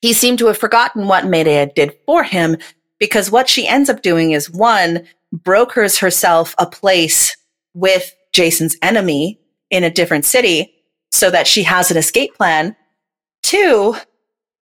[0.00, 2.56] he seemed to have forgotten what Medea did for him
[2.98, 7.36] because what she ends up doing is one, brokers herself a place
[7.74, 10.72] with Jason's enemy in a different city
[11.10, 12.76] so that she has an escape plan.
[13.42, 13.96] Two,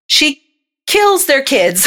[0.08, 0.42] she
[0.88, 1.86] kills their kids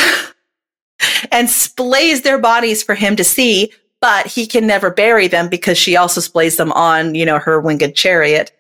[1.33, 3.73] and splays their bodies for him to see,
[4.03, 7.59] but he can never bury them because she also splays them on, you know, her
[7.59, 8.53] winged chariot.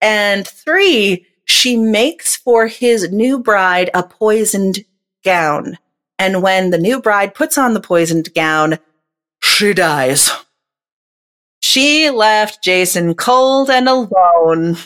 [0.00, 4.84] And three, she makes for his new bride a poisoned
[5.24, 5.76] gown.
[6.20, 8.78] And when the new bride puts on the poisoned gown,
[9.42, 10.30] she dies.
[11.76, 14.78] She left Jason cold and alone,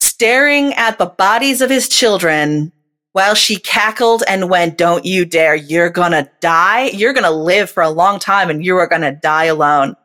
[0.00, 2.72] staring at the bodies of his children
[3.12, 5.54] while she cackled and went, Don't you dare.
[5.54, 6.84] You're going to die.
[6.94, 9.96] You're going to live for a long time and you are going to die alone.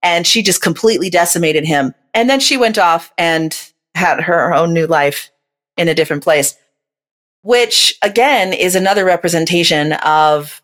[0.00, 1.92] And she just completely decimated him.
[2.14, 3.52] And then she went off and
[3.96, 5.32] had her own new life
[5.76, 6.54] in a different place,
[7.42, 10.62] which again is another representation of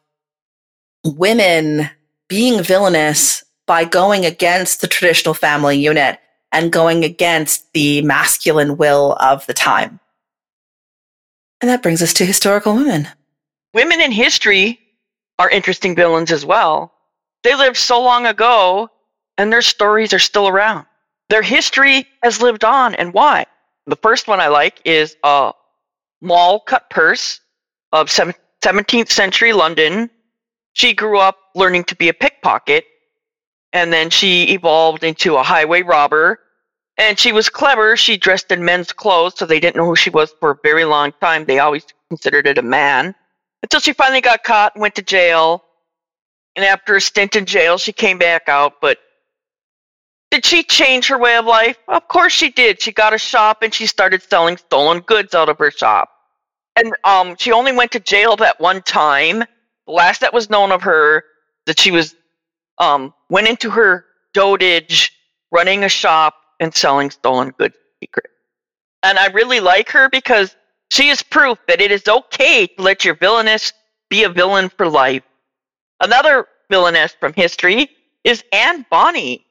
[1.05, 1.91] women
[2.29, 6.19] being villainous by going against the traditional family unit
[6.53, 10.01] and going against the masculine will of the time.
[11.61, 13.09] And that brings us to historical women.
[13.75, 14.79] Women in history
[15.39, 16.93] are interesting villains as well.
[17.43, 18.89] They lived so long ago,
[19.39, 20.87] and their stories are still around.
[21.29, 23.47] Their history has lived on, and why?
[23.87, 25.53] The first one I like is a
[26.21, 27.41] Moll Cutpurse
[27.93, 30.11] of 17th century London.
[30.73, 32.85] She grew up learning to be a pickpocket,
[33.77, 36.41] and then she evolved into a highway robber
[36.99, 37.97] and she was clever.
[37.97, 40.85] She dressed in men's clothes, so they didn't know who she was for a very
[40.85, 41.45] long time.
[41.45, 43.15] They always considered it a man.
[43.63, 45.63] Until she finally got caught and went to jail.
[46.55, 48.75] And after a stint in jail, she came back out.
[48.81, 48.99] But
[50.31, 51.77] did she change her way of life?
[51.87, 52.81] Of course she did.
[52.81, 56.11] She got a shop and she started selling stolen goods out of her shop.
[56.77, 59.41] And um, she only went to jail that one time.
[59.87, 61.25] The last that was known of her,
[61.67, 62.15] that she was
[62.79, 65.11] um, went into her dotage
[65.51, 68.31] running a shop and selling stolen goods secret.
[69.03, 70.57] And I really like her because
[70.91, 73.73] she is proof that it is okay to let your villainess
[74.09, 75.23] be a villain for life.
[76.01, 77.89] Another villainess from history
[78.25, 79.47] is Anne Bonny,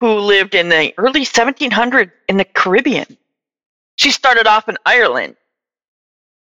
[0.00, 3.16] who lived in the early 1700s in the Caribbean.
[3.96, 5.36] She started off in Ireland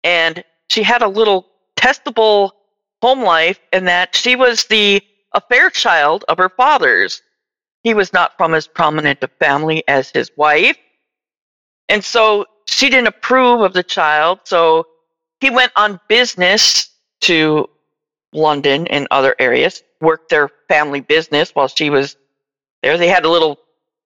[0.04, 2.52] and she had a little testable
[3.02, 5.02] home life in that she was the
[5.36, 7.22] affair child of her father's.
[7.84, 10.78] He was not from as prominent a family as his wife.
[11.88, 14.40] And so she didn't approve of the child.
[14.46, 14.88] So
[15.40, 16.90] he went on business
[17.22, 17.70] to
[18.34, 22.18] London and other areas, worked their family business while she was
[22.82, 22.98] there.
[22.98, 23.60] They had a little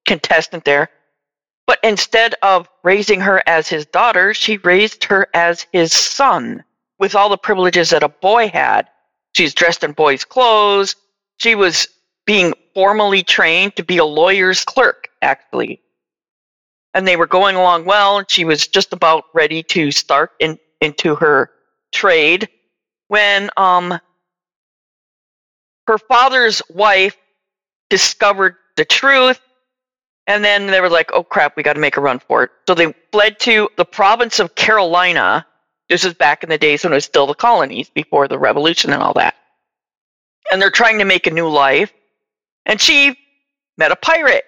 [0.06, 0.90] contestant there.
[1.66, 6.64] But instead of raising her as his daughter, she raised her as his son
[6.98, 8.90] with all the privileges that a boy had.
[9.34, 10.96] She's dressed in boys' clothes.
[11.40, 11.88] She was
[12.26, 15.82] being formally trained to be a lawyer's clerk, actually.
[16.94, 20.60] And they were going along well, and she was just about ready to start in,
[20.82, 21.52] into her
[21.92, 22.50] trade
[23.08, 24.00] when um,
[25.88, 27.18] her father's wife
[27.90, 29.40] discovered the truth.
[30.28, 32.52] And then they were like, oh crap, we got to make a run for it.
[32.68, 35.46] So they fled to the province of Carolina.
[35.90, 38.94] This is back in the days when it was still the colonies before the revolution
[38.94, 39.36] and all that.
[40.52, 41.94] And they're trying to make a new life
[42.70, 43.18] and she
[43.78, 44.46] met a pirate.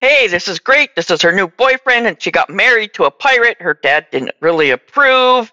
[0.00, 0.94] Hey, this is great.
[0.94, 3.60] This is her new boyfriend, and she got married to a pirate.
[3.60, 5.52] Her dad didn't really approve.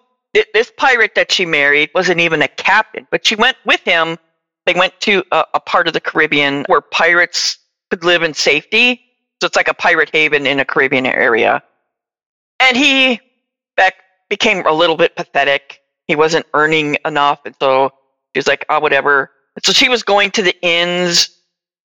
[0.54, 4.18] This pirate that she married wasn't even a captain, but she went with him.
[4.68, 7.58] They went to a, a part of the Caribbean where pirates
[7.90, 9.02] could live in safety.
[9.42, 11.64] So it's like a pirate haven in a Caribbean area.
[12.60, 13.20] And he
[13.78, 13.96] back
[14.30, 15.82] became a little bit pathetic.
[16.08, 17.92] He wasn't earning enough, and so
[18.34, 19.32] she was like, "Oh, whatever."
[19.64, 21.30] So she was going to the inns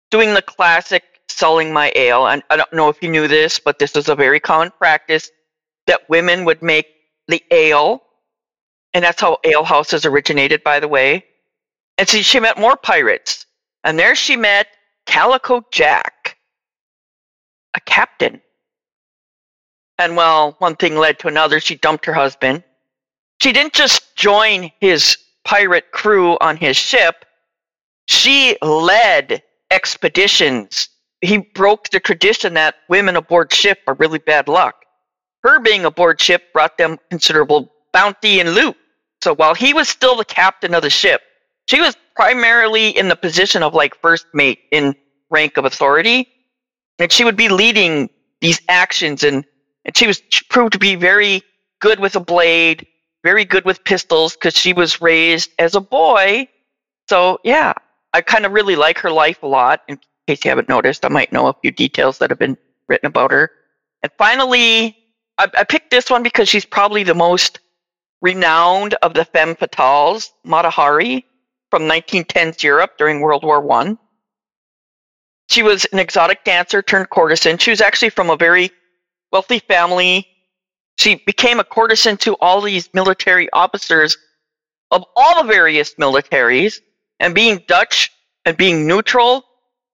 [0.09, 2.27] doing the classic selling my ale.
[2.27, 5.29] And I don't know if you knew this, but this is a very common practice
[5.85, 6.87] that women would make
[7.27, 8.03] the ale.
[8.93, 11.25] And that's how ale houses originated, by the way.
[11.97, 13.45] And so she met more pirates.
[13.83, 14.67] And there she met
[15.05, 16.37] Calico Jack,
[17.73, 18.41] a captain.
[19.97, 21.59] And well, one thing led to another.
[21.59, 22.63] She dumped her husband.
[23.41, 27.25] She didn't just join his pirate crew on his ship,
[28.07, 30.89] she led expeditions.
[31.21, 34.75] He broke the tradition that women aboard ship are really bad luck.
[35.43, 38.75] Her being aboard ship brought them considerable bounty and loot.
[39.21, 41.21] So while he was still the captain of the ship,
[41.67, 44.95] she was primarily in the position of like first mate in
[45.29, 46.27] rank of authority.
[46.99, 48.09] And she would be leading
[48.41, 49.45] these actions and,
[49.85, 51.43] And she was she proved to be very
[51.79, 52.87] good with a blade,
[53.23, 56.47] very good with pistols because she was raised as a boy.
[57.09, 57.73] So yeah,
[58.13, 59.81] I kind of really like her life a lot.
[59.87, 63.07] In case you haven't noticed, I might know a few details that have been written
[63.07, 63.51] about her.
[64.03, 64.97] And finally,
[65.37, 67.59] I, I picked this one because she's probably the most
[68.21, 71.25] renowned of the femme fatales, Mata Hari,
[71.69, 73.97] from 1910s Europe during World War One.
[75.49, 77.57] She was an exotic dancer turned courtesan.
[77.57, 78.71] She was actually from a very
[79.31, 80.27] wealthy family.
[80.97, 84.17] She became a courtesan to all these military officers
[84.91, 86.81] of all the various militaries.
[87.19, 88.11] And being Dutch
[88.45, 89.43] and being neutral,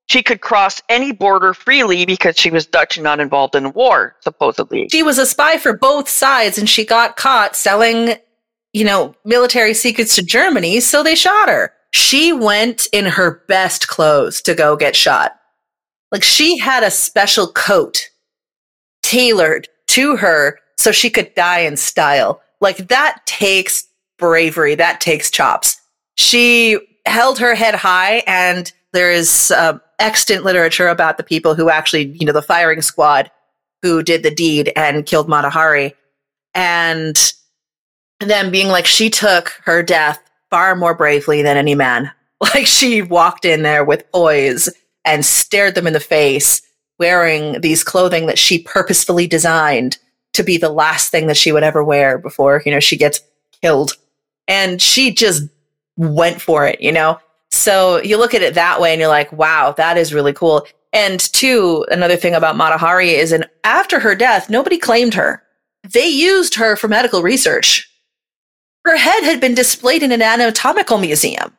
[0.08, 4.16] she could cross any border freely because she was Dutch and not involved in war,
[4.22, 4.90] supposedly.
[4.90, 8.16] She was a spy for both sides and she got caught selling,
[8.74, 11.74] you know, military secrets to Germany, so they shot her.
[11.92, 15.40] She went in her best clothes to go get shot.
[16.12, 18.10] Like she had a special coat
[19.04, 22.42] tailored to her so she could die in style.
[22.62, 24.76] Like that takes bravery.
[24.76, 25.80] That takes chops.
[26.16, 31.70] She held her head high and there is uh, extant literature about the people who
[31.70, 33.30] actually, you know, the firing squad
[33.82, 35.94] who did the deed and killed Mata Hari.
[36.54, 37.34] And
[38.20, 42.12] them being like, she took her death far more bravely than any man.
[42.54, 44.68] Like she walked in there with poise
[45.06, 46.62] and stared them in the face,
[47.00, 49.98] wearing these clothing that she purposefully designed
[50.34, 53.22] to be the last thing that she would ever wear before, you know, she gets
[53.62, 53.94] killed.
[54.50, 55.44] And she just
[55.98, 57.20] went for it, you know?
[57.52, 60.66] So you look at it that way and you're like, wow, that is really cool.
[60.92, 65.44] And two, another thing about Mata Hari is and after her death, nobody claimed her.
[65.84, 67.90] They used her for medical research.
[68.86, 71.56] Her head had been displayed in an anatomical museum.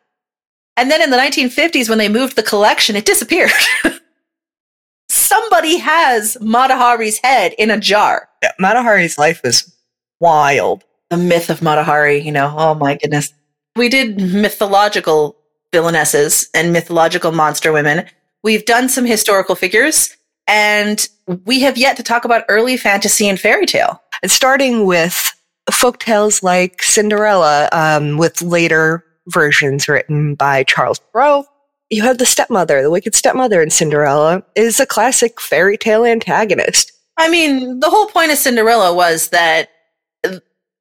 [0.76, 3.51] And then in the 1950s, when they moved the collection, it disappeared.
[5.09, 8.28] Somebody has Mata Hari's head in a jar.
[8.43, 9.74] Yeah, Mata Hari's life is
[10.20, 10.85] wild.
[11.11, 13.32] The myth of Mata Hari, you know, oh my goodness.
[13.77, 15.37] We did mythological
[15.72, 18.07] villainesses and mythological monster women.
[18.43, 20.16] We've done some historical figures,
[20.47, 21.09] and
[21.45, 24.01] we have yet to talk about early fantasy and fairy tale.
[24.22, 25.33] And starting with
[25.72, 31.47] folk tales like Cinderella, um, with later versions written by Charles Perrault.
[31.91, 36.93] You have the stepmother, the wicked stepmother in Cinderella, is a classic fairy tale antagonist.
[37.16, 39.70] I mean, the whole point of Cinderella was that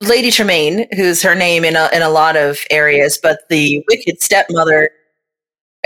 [0.08, 4.22] Lady Tremaine, who's her name in a, in a lot of areas, but the wicked
[4.22, 4.90] stepmother,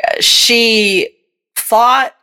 [0.05, 1.09] uh, she
[1.55, 2.13] thought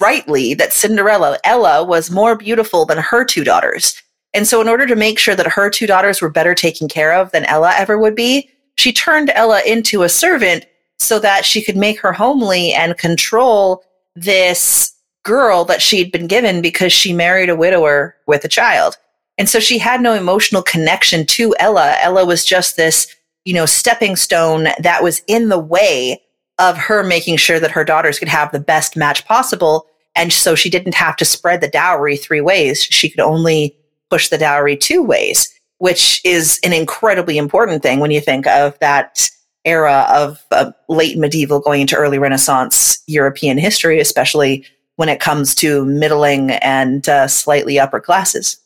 [0.00, 4.00] rightly that Cinderella, Ella, was more beautiful than her two daughters.
[4.34, 7.14] And so, in order to make sure that her two daughters were better taken care
[7.14, 10.66] of than Ella ever would be, she turned Ella into a servant
[10.98, 13.82] so that she could make her homely and control
[14.14, 18.96] this girl that she'd been given because she married a widower with a child.
[19.38, 21.96] And so she had no emotional connection to Ella.
[22.00, 23.06] Ella was just this,
[23.44, 26.22] you know, stepping stone that was in the way
[26.58, 29.86] of her making sure that her daughters could have the best match possible.
[30.14, 32.82] And so she didn't have to spread the dowry three ways.
[32.82, 33.76] She could only
[34.08, 38.78] push the dowry two ways, which is an incredibly important thing when you think of
[38.78, 39.28] that
[39.66, 44.64] era of uh, late medieval going into early Renaissance European history, especially
[44.94, 48.56] when it comes to middling and uh, slightly upper classes.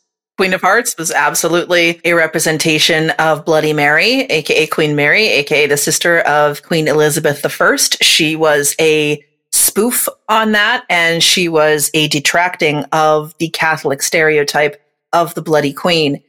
[0.41, 5.77] Queen of Hearts was absolutely a representation of Bloody Mary, aka Queen Mary, aka the
[5.77, 7.77] sister of Queen Elizabeth I.
[8.01, 14.81] She was a spoof on that, and she was a detracting of the Catholic stereotype
[15.13, 16.23] of the Bloody Queen.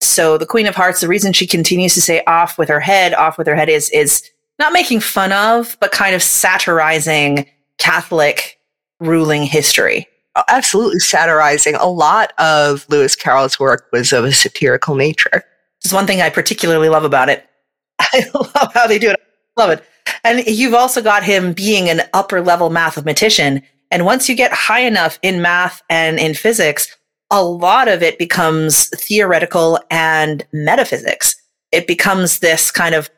[0.00, 3.12] So the Queen of Hearts, the reason she continues to say off with her head,
[3.12, 4.22] off with her head is is
[4.60, 7.44] not making fun of, but kind of satirizing
[7.78, 8.60] Catholic
[9.00, 10.06] ruling history.
[10.48, 11.74] Absolutely satirizing.
[11.76, 15.44] A lot of Lewis Carroll's work was of a satirical nature.
[15.82, 17.46] There's one thing I particularly love about it.
[18.00, 19.16] I love how they do it.
[19.56, 19.84] I love it.
[20.24, 23.62] And you've also got him being an upper level mathematician.
[23.90, 26.94] And once you get high enough in math and in physics,
[27.30, 31.34] a lot of it becomes theoretical and metaphysics.
[31.72, 33.10] It becomes this kind of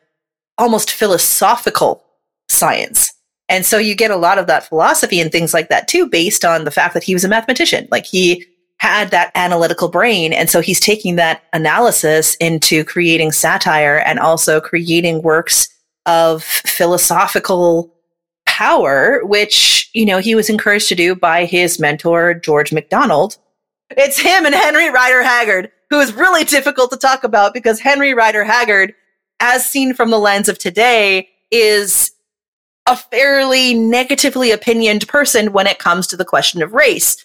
[0.59, 2.05] almost philosophical
[2.49, 3.10] science.
[3.51, 6.45] And so you get a lot of that philosophy and things like that too, based
[6.45, 7.87] on the fact that he was a mathematician.
[7.91, 8.47] Like he
[8.79, 10.33] had that analytical brain.
[10.33, 15.69] And so he's taking that analysis into creating satire and also creating works
[16.07, 17.95] of philosophical
[18.47, 23.37] power, which, you know, he was encouraged to do by his mentor, George MacDonald,
[23.97, 28.15] it's him and Henry Rider Haggard, who is really difficult to talk about because Henry
[28.15, 28.95] Rider Haggard,
[29.41, 32.13] as seen from the lens of today, is
[32.87, 37.25] a fairly negatively opinioned person when it comes to the question of race.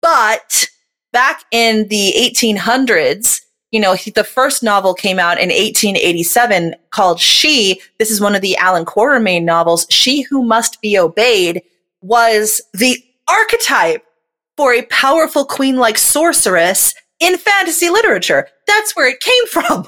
[0.00, 0.66] But
[1.12, 3.40] back in the 1800s,
[3.70, 7.80] you know, he, the first novel came out in 1887 called She.
[7.98, 9.86] This is one of the Allan Quatermain novels.
[9.88, 11.62] She Who Must Be Obeyed
[12.02, 14.04] was the archetype
[14.56, 18.48] for a powerful queen like sorceress in fantasy literature.
[18.66, 19.86] That's where it came from.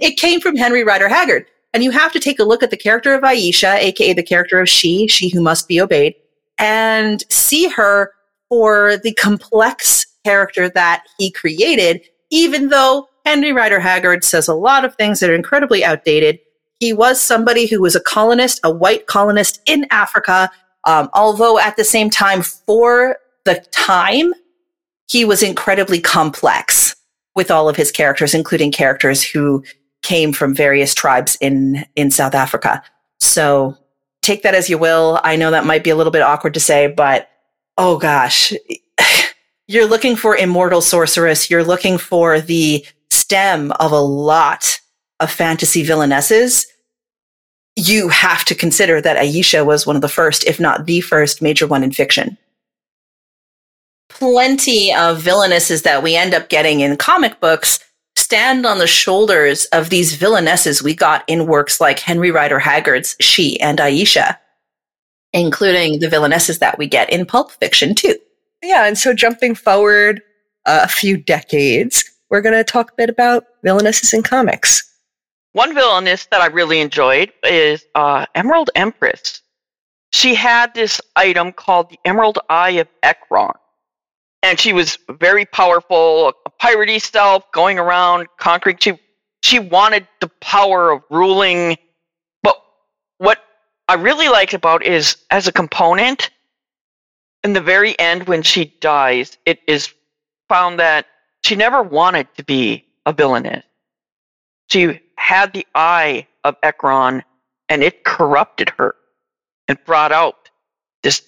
[0.00, 1.46] It came from Henry Rider Haggard.
[1.74, 4.60] And you have to take a look at the character of Ayesha, aka the character
[4.60, 6.14] of She, She Who Must Be Obeyed,
[6.58, 8.12] and see her
[8.48, 14.84] for the complex character that he created, even though Henry Rider Haggard says a lot
[14.84, 16.38] of things that are incredibly outdated.
[16.80, 20.50] He was somebody who was a colonist, a white colonist in Africa,
[20.84, 24.34] um, although at the same time, for the time,
[25.08, 26.96] he was incredibly complex
[27.34, 29.62] with all of his characters, including characters who
[30.02, 32.82] came from various tribes in in South Africa.
[33.20, 33.76] So
[34.22, 35.20] take that as you will.
[35.24, 37.28] I know that might be a little bit awkward to say, but
[37.78, 38.52] oh gosh,
[39.68, 41.50] you're looking for immortal sorceress.
[41.50, 44.78] You're looking for the stem of a lot
[45.20, 46.66] of fantasy villainesses.
[47.76, 51.40] You have to consider that Ayesha was one of the first, if not the first
[51.40, 52.36] major one in fiction.
[54.10, 57.78] Plenty of villainesses that we end up getting in comic books
[58.16, 63.16] stand on the shoulders of these villainesses we got in works like Henry Rider Haggard's
[63.20, 64.38] She and Ayesha,
[65.32, 68.16] including the villainesses that we get in pulp fiction too.
[68.62, 70.22] Yeah, and so jumping forward
[70.66, 74.88] a few decades, we're going to talk a bit about villainesses in comics.
[75.52, 79.42] One villainess that I really enjoyed is uh, Emerald Empress.
[80.12, 83.52] She had this item called the Emerald Eye of Ekron
[84.42, 88.76] and she was very powerful, a piratey self, going around conquering.
[88.80, 88.98] She
[89.42, 91.76] she wanted the power of ruling.
[92.42, 92.62] But
[93.18, 93.42] what
[93.88, 96.30] I really liked about is as a component,
[97.44, 99.92] in the very end when she dies, it is
[100.48, 101.06] found that
[101.44, 103.64] she never wanted to be a villainess.
[104.70, 107.22] She had the eye of Ekron,
[107.68, 108.94] and it corrupted her
[109.68, 110.50] and brought out
[111.02, 111.22] this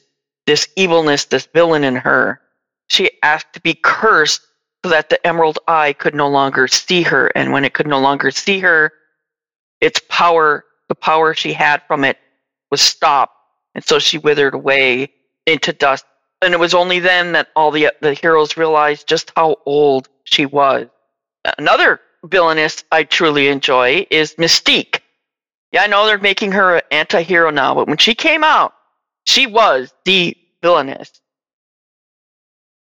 [0.47, 2.41] this evilness, this villain in her
[2.89, 4.43] she asked to be cursed
[4.85, 7.29] so that the emerald eye could no longer see her.
[7.35, 8.93] And when it could no longer see her,
[9.81, 12.19] its power, the power she had from it,
[12.71, 13.35] was stopped.
[13.75, 15.13] And so she withered away
[15.47, 16.05] into dust.
[16.43, 20.47] And it was only then that all the, the heroes realized just how old she
[20.47, 20.87] was.
[21.59, 25.01] Another villainess I truly enjoy is Mystique.
[25.73, 28.75] Yeah, I know they're making her an anti hero now, but when she came out,
[29.27, 31.21] she was the villainess.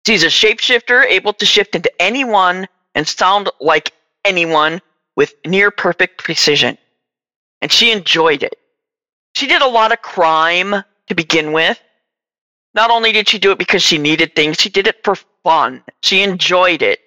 [0.05, 3.93] She's a shapeshifter, able to shift into anyone and sound like
[4.25, 4.81] anyone
[5.15, 6.77] with near perfect precision.
[7.61, 8.57] And she enjoyed it.
[9.35, 11.79] She did a lot of crime to begin with.
[12.73, 15.83] Not only did she do it because she needed things, she did it for fun.
[16.01, 16.99] She enjoyed it.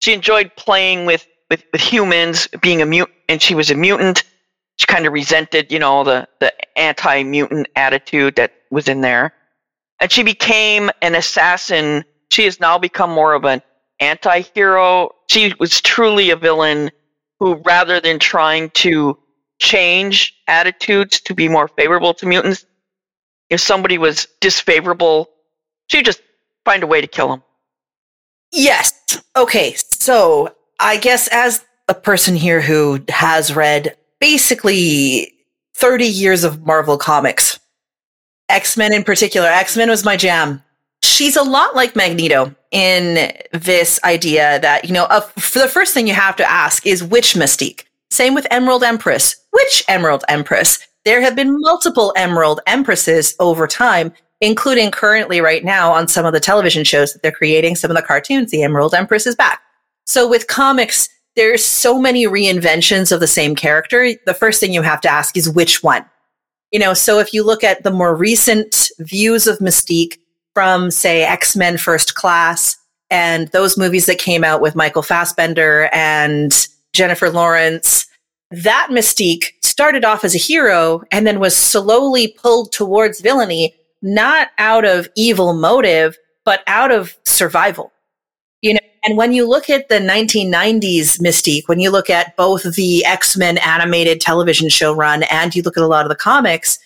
[0.00, 4.22] She enjoyed playing with, with, with humans, being a mutant, and she was a mutant.
[4.76, 9.34] She kind of resented, you know, the, the anti mutant attitude that was in there.
[10.00, 13.62] And she became an assassin she has now become more of an
[14.00, 15.10] anti hero.
[15.28, 16.90] She was truly a villain
[17.38, 19.18] who, rather than trying to
[19.60, 22.64] change attitudes to be more favorable to mutants,
[23.50, 25.30] if somebody was disfavorable,
[25.88, 26.22] she'd just
[26.64, 27.42] find a way to kill them.
[28.52, 28.92] Yes.
[29.36, 29.74] Okay.
[29.74, 35.32] So I guess as a person here who has read basically
[35.76, 37.58] 30 years of Marvel comics,
[38.48, 40.62] X Men in particular, X Men was my jam
[41.02, 45.20] she's a lot like Magneto in this idea that, you know, uh,
[45.54, 47.84] the first thing you have to ask is which Mystique?
[48.10, 49.36] Same with Emerald Empress.
[49.50, 50.78] Which Emerald Empress?
[51.04, 56.32] There have been multiple Emerald Empresses over time, including currently right now on some of
[56.32, 59.60] the television shows that they're creating, some of the cartoons, the Emerald Empress is back.
[60.06, 64.12] So with comics, there's so many reinventions of the same character.
[64.26, 66.04] The first thing you have to ask is which one?
[66.72, 70.18] You know, so if you look at the more recent views of Mystique,
[70.54, 72.76] from, say, X Men First Class
[73.10, 78.06] and those movies that came out with Michael Fassbender and Jennifer Lawrence.
[78.50, 84.48] That Mystique started off as a hero and then was slowly pulled towards villainy, not
[84.58, 87.92] out of evil motive, but out of survival.
[88.62, 92.74] You know, and when you look at the 1990s Mystique, when you look at both
[92.74, 96.16] the X Men animated television show run and you look at a lot of the
[96.16, 96.78] comics,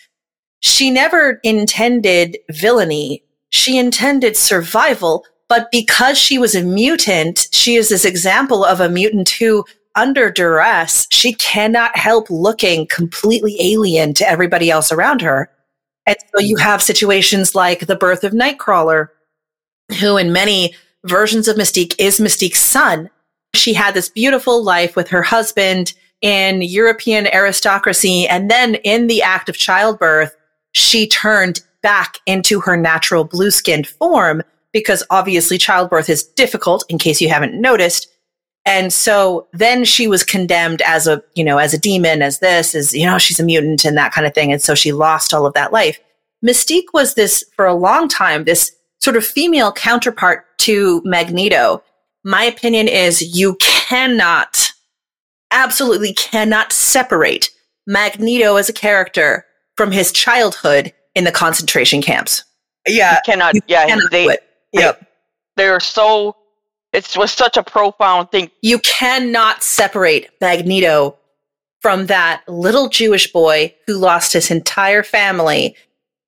[0.60, 7.90] she never intended villainy she intended survival, but because she was a mutant, she is
[7.90, 14.28] this example of a mutant who, under duress, she cannot help looking completely alien to
[14.28, 15.50] everybody else around her.
[16.06, 19.08] And so you have situations like the birth of Nightcrawler,
[20.00, 20.74] who in many
[21.04, 23.10] versions of Mystique is Mystique's son.
[23.54, 25.92] She had this beautiful life with her husband
[26.22, 28.26] in European aristocracy.
[28.26, 30.34] And then in the act of childbirth,
[30.72, 36.98] she turned back into her natural blue skinned form because obviously childbirth is difficult in
[36.98, 38.08] case you haven't noticed.
[38.64, 42.74] And so then she was condemned as a, you know, as a demon, as this,
[42.74, 44.52] as, you know, she's a mutant and that kind of thing.
[44.52, 45.98] And so she lost all of that life.
[46.44, 51.82] Mystique was this for a long time, this sort of female counterpart to Magneto.
[52.24, 54.70] My opinion is you cannot,
[55.50, 57.50] absolutely cannot separate
[57.86, 59.44] Magneto as a character
[59.76, 62.44] from his childhood in the concentration camps.
[62.86, 63.14] Yeah.
[63.14, 64.42] You cannot, You yeah, cannot they, do it.
[64.72, 65.06] Yep.
[65.56, 66.36] they're so,
[66.92, 68.50] it was such a profound thing.
[68.62, 71.18] You cannot separate Magneto
[71.80, 75.76] from that little Jewish boy who lost his entire family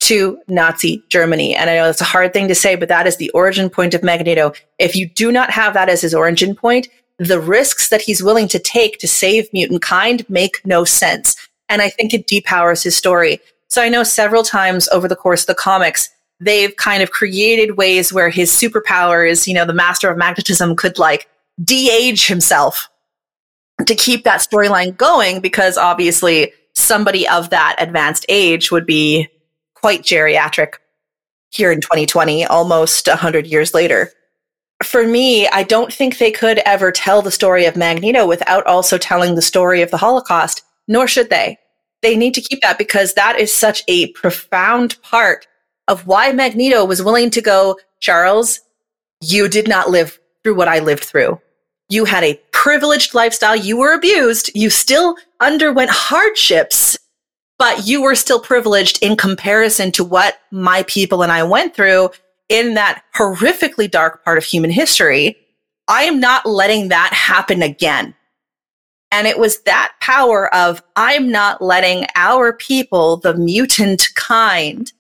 [0.01, 1.57] to Nazi Germany.
[1.57, 3.95] And I know that's a hard thing to say, but that is the origin point
[3.95, 4.53] of Magneto.
[4.79, 8.49] If you do not have that as his origin point, the risks that he's willing
[8.49, 11.37] to take to save mutant kind make no sense.
[11.69, 13.41] And I think it depowers his story.
[13.75, 16.09] So I know several times over the course of the comics,
[16.39, 20.77] they've kind of created ways where his superpower is, you know, the master of magnetism
[20.77, 21.29] could like
[21.61, 22.89] de-age himself
[23.85, 29.27] to keep that storyline going because obviously somebody of that advanced age would be
[29.75, 30.75] quite geriatric
[31.51, 34.13] here in 2020, almost 100 years later.
[34.85, 38.99] For me, I don't think they could ever tell the story of Magneto without also
[38.99, 41.59] telling the story of the Holocaust, nor should they.
[42.05, 45.47] They need to keep that because that is such a profound part
[45.89, 48.61] of why Magneto was willing to go, Charles,
[49.23, 51.41] you did not live through what I lived through.
[51.89, 53.57] You had a privileged lifestyle.
[53.57, 54.51] You were abused.
[54.55, 56.99] You still underwent hardships,
[57.59, 62.11] but you were still privileged in comparison to what my people and I went through
[62.51, 65.39] in that horrifically dark part of human history.
[65.89, 68.15] I am not letting that happen again.
[69.15, 74.93] And it was that power of I'm not letting our people, the mutant kind,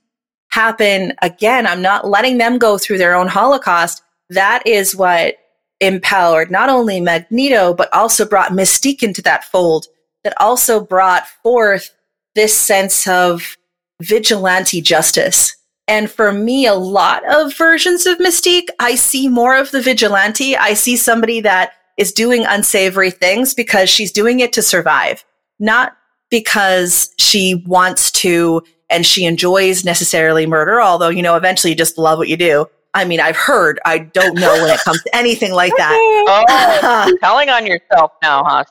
[0.50, 1.66] happen again.
[1.66, 4.04] I'm not letting them go through their own Holocaust.
[4.30, 5.34] That is what
[5.80, 9.86] empowered not only Magneto, but also brought Mystique into that fold,
[10.22, 11.90] that also brought forth
[12.36, 13.56] this sense of
[14.00, 15.56] vigilante justice.
[15.88, 20.56] And for me, a lot of versions of Mystique, I see more of the vigilante.
[20.56, 25.24] I see somebody that is doing unsavory things because she's doing it to survive,
[25.58, 25.96] not
[26.30, 31.98] because she wants to and she enjoys necessarily murder, although, you know, eventually you just
[31.98, 32.66] love what you do.
[32.94, 35.96] I mean, I've heard, I don't know when it comes to anything like that.
[36.28, 38.62] Oh, telling on yourself now, huh?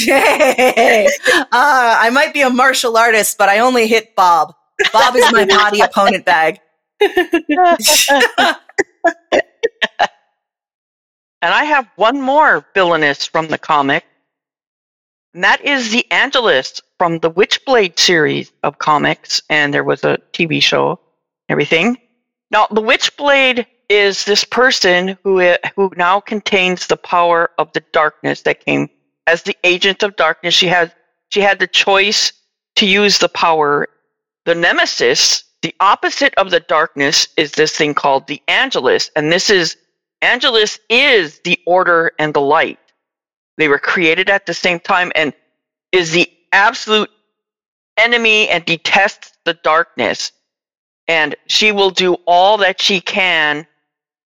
[0.00, 1.06] Yay.
[1.36, 4.52] uh, I might be a martial artist, but I only hit Bob.
[4.92, 6.58] Bob is my body opponent bag.
[11.42, 14.04] And I have one more villainess from the comic,
[15.34, 20.18] and that is the Angelus from the Witchblade series of comics, and there was a
[20.32, 20.98] TV show, and
[21.48, 21.98] everything.
[22.52, 25.40] Now, the Witchblade is this person who
[25.74, 28.88] who now contains the power of the darkness that came
[29.26, 30.54] as the agent of darkness.
[30.54, 30.94] She had
[31.30, 32.32] she had the choice
[32.76, 33.88] to use the power.
[34.44, 39.50] The Nemesis, the opposite of the darkness, is this thing called the Angelus, and this
[39.50, 39.76] is
[40.22, 42.78] Angelus is the order and the light.
[43.58, 45.34] They were created at the same time and
[45.90, 47.10] is the absolute
[47.98, 50.32] enemy and detests the darkness.
[51.08, 53.66] And she will do all that she can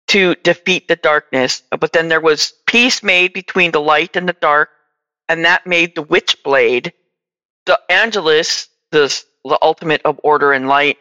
[0.09, 1.63] to defeat the darkness.
[1.79, 4.69] But then there was peace made between the light and the dark,
[5.29, 6.91] and that made the Witchblade,
[7.65, 10.97] the Angelus, the, the ultimate of order and light,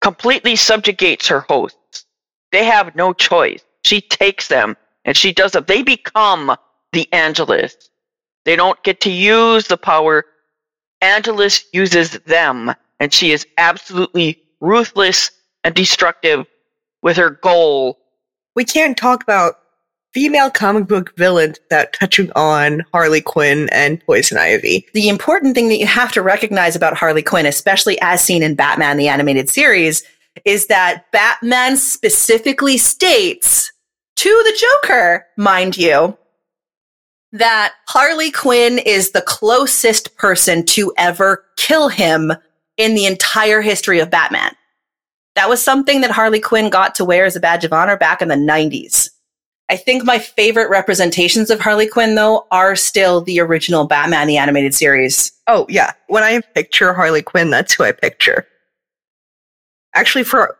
[0.00, 1.79] completely subjugates her hosts.
[2.52, 3.62] They have no choice.
[3.82, 5.66] She takes them and she does it.
[5.66, 6.56] They become
[6.92, 7.90] the Angelus.
[8.44, 10.24] They don't get to use the power.
[11.02, 15.30] Angelus uses them, and she is absolutely ruthless
[15.64, 16.46] and destructive
[17.02, 17.98] with her goal.
[18.54, 19.60] We can't talk about
[20.12, 24.86] female comic book villains without touching on Harley Quinn and Poison Ivy.
[24.92, 28.54] The important thing that you have to recognize about Harley Quinn, especially as seen in
[28.54, 30.02] Batman the Animated Series,
[30.44, 33.72] is that Batman specifically states
[34.16, 36.16] to the Joker, mind you,
[37.32, 42.32] that Harley Quinn is the closest person to ever kill him
[42.76, 44.52] in the entire history of Batman.
[45.36, 48.20] That was something that Harley Quinn got to wear as a badge of honor back
[48.20, 49.10] in the 90s.
[49.70, 54.36] I think my favorite representations of Harley Quinn, though, are still the original Batman the
[54.36, 55.30] Animated Series.
[55.46, 55.92] Oh, yeah.
[56.08, 58.48] When I picture Harley Quinn, that's who I picture.
[59.94, 60.56] Actually, for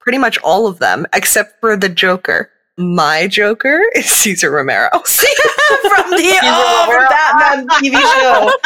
[0.00, 2.50] pretty much all of them, except for the Joker.
[2.76, 4.88] my Joker is Cesar Romero.
[4.94, 8.52] from the oh, from Batman TV show.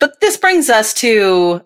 [0.00, 1.62] but this brings us to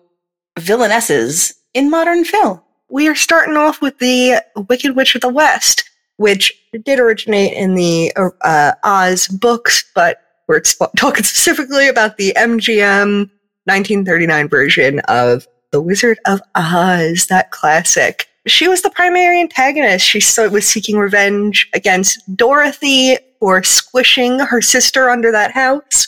[0.59, 2.61] villainesses in modern film.
[2.89, 5.83] We are starting off with the Wicked Witch of the West,
[6.15, 6.53] which
[6.85, 13.29] did originate in the uh, Oz books, but we're talking specifically about the MGM
[13.65, 18.27] 1939 version of The Wizard of Oz, that classic.
[18.47, 20.05] She was the primary antagonist.
[20.05, 26.07] She was seeking revenge against Dorothy for squishing her sister under that house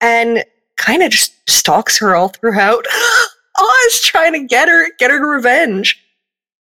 [0.00, 0.44] and
[0.76, 2.84] kind of just stalks her all throughout.
[3.58, 6.02] Oz trying to get her, get her revenge.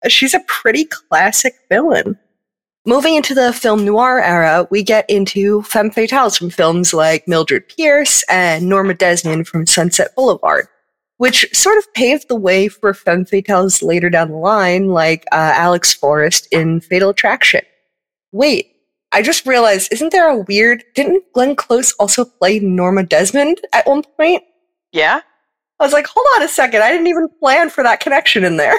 [0.08, 2.18] She's a pretty classic villain.
[2.86, 7.66] Moving into the film noir era, we get into femme fatales from films like Mildred
[7.68, 10.68] Pierce and Norma Desmond from Sunset Boulevard,
[11.18, 15.52] which sort of paved the way for femme fatales later down the line, like uh,
[15.54, 17.62] Alex Forrest in Fatal Attraction.
[18.32, 18.72] Wait,
[19.12, 20.82] I just realized, isn't there a weird?
[20.94, 24.42] Didn't Glenn Close also play Norma Desmond at one point?
[24.92, 25.20] Yeah.
[25.78, 28.56] I was like, hold on a second, I didn't even plan for that connection in
[28.56, 28.76] there.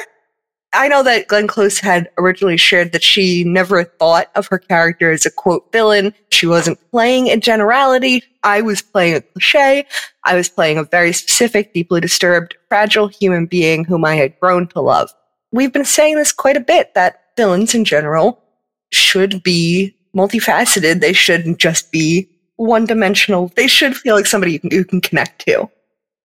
[0.76, 5.12] I know that Glenn Close had originally shared that she never thought of her character
[5.12, 6.14] as a quote villain.
[6.30, 8.24] She wasn't playing a generality.
[8.44, 9.88] I was playing a cliche.
[10.26, 14.68] I was playing a very specific, deeply disturbed, fragile human being whom I had grown
[14.70, 15.12] to love.
[15.52, 18.44] We've been saying this quite a bit that villains in general
[18.92, 21.00] should be multifaceted.
[21.00, 23.52] They shouldn't just be one dimensional.
[23.56, 25.70] They should feel like somebody you can, you can connect to.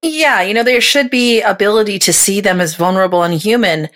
[0.03, 3.89] Yeah, you know, there should be ability to see them as vulnerable and human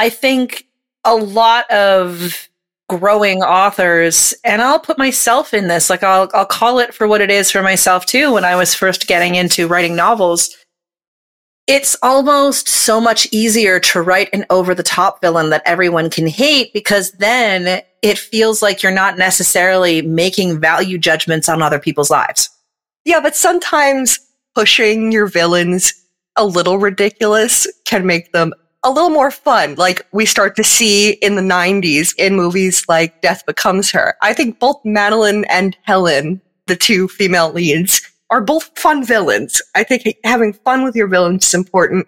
[0.00, 0.66] I think
[1.04, 2.48] a lot of
[2.88, 7.20] growing authors and I'll put myself in this like I'll I'll call it for what
[7.20, 10.56] it is for myself too when I was first getting into writing novels
[11.66, 16.26] it's almost so much easier to write an over the top villain that everyone can
[16.26, 22.10] hate because then it feels like you're not necessarily making value judgments on other people's
[22.10, 22.48] lives.
[23.04, 24.18] Yeah, but sometimes
[24.56, 25.92] pushing your villains
[26.36, 28.52] a little ridiculous can make them
[28.82, 33.20] a little more fun, like we start to see in the 90s in movies like
[33.20, 34.14] Death Becomes Her.
[34.22, 38.00] I think both Madeline and Helen, the two female leads,
[38.30, 39.60] are both fun villains.
[39.74, 42.06] I think having fun with your villains is important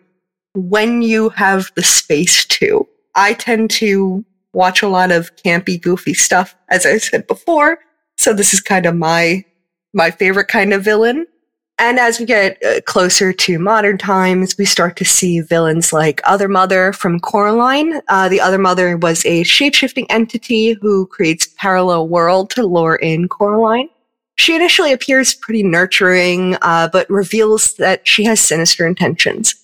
[0.55, 2.89] when you have the space to.
[3.15, 7.79] I tend to watch a lot of campy, goofy stuff, as I said before.
[8.17, 9.45] So this is kind of my,
[9.93, 11.27] my favorite kind of villain.
[11.79, 16.21] And as we get uh, closer to modern times, we start to see villains like
[16.25, 18.01] Other Mother from Coraline.
[18.09, 23.29] Uh, the Other Mother was a shapeshifting entity who creates parallel world to lure in
[23.29, 23.89] Coraline.
[24.37, 29.55] She initially appears pretty nurturing, uh, but reveals that she has sinister intentions.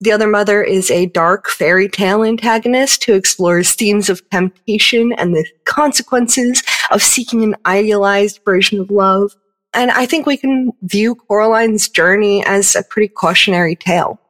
[0.00, 5.34] The Other Mother is a dark fairy tale antagonist who explores themes of temptation and
[5.34, 9.34] the consequences of seeking an idealized version of love.
[9.74, 14.20] And I think we can view Coraline's journey as a pretty cautionary tale.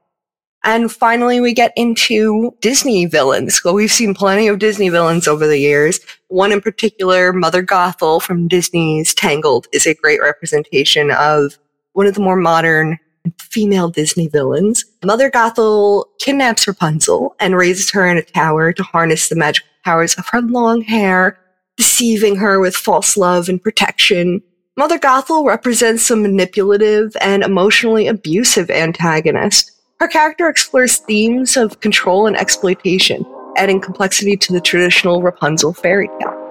[0.65, 3.63] And finally, we get into Disney villains.
[3.65, 6.01] Well, we've seen plenty of Disney villains over the years.
[6.29, 11.57] One in particular, Mother Gothel from Disney's Tangled, is a great representation of
[11.93, 12.99] one of the more modern
[13.41, 14.85] female Disney villains.
[15.05, 20.15] Mother Gothel kidnaps Rapunzel and raises her in a tower to harness the magical powers
[20.17, 21.39] of her long hair,
[21.77, 24.43] deceiving her with false love and protection
[24.79, 29.73] Mother Gothel represents a manipulative and emotionally abusive antagonist.
[29.99, 33.27] Her character explores themes of control and exploitation,
[33.57, 36.49] adding complexity to the traditional Rapunzel fairy tale.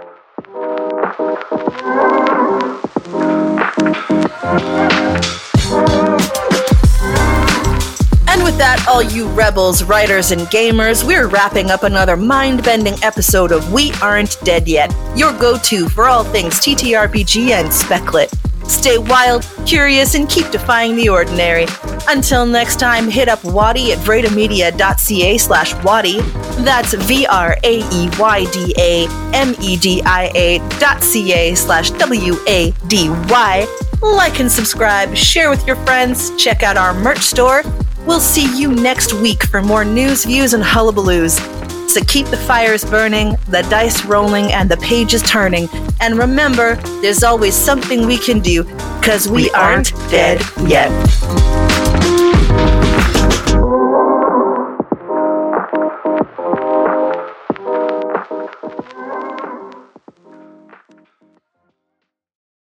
[8.57, 13.51] With that, all you rebels, writers, and gamers, we're wrapping up another mind bending episode
[13.51, 18.33] of We Aren't Dead Yet, your go to for all things TTRPG and Speclit.
[18.63, 21.67] Stay wild, curious, and keep defying the ordinary.
[22.07, 26.19] Until next time, hit up Wady at vraeydamedia.ca slash Wady.
[26.63, 27.59] That's V-R-A-E-Y-D-A-M-E-D-I-A
[30.79, 33.67] dot C-A slash W-A-D-Y.
[34.01, 37.61] Like and subscribe, share with your friends, check out our merch store,
[38.07, 41.37] We'll see you next week for more news, views, and hullabaloos.
[41.89, 45.67] So keep the fires burning, the dice rolling, and the pages turning.
[45.99, 51.66] And remember, there's always something we can do, because we, we aren't, aren't dead yet.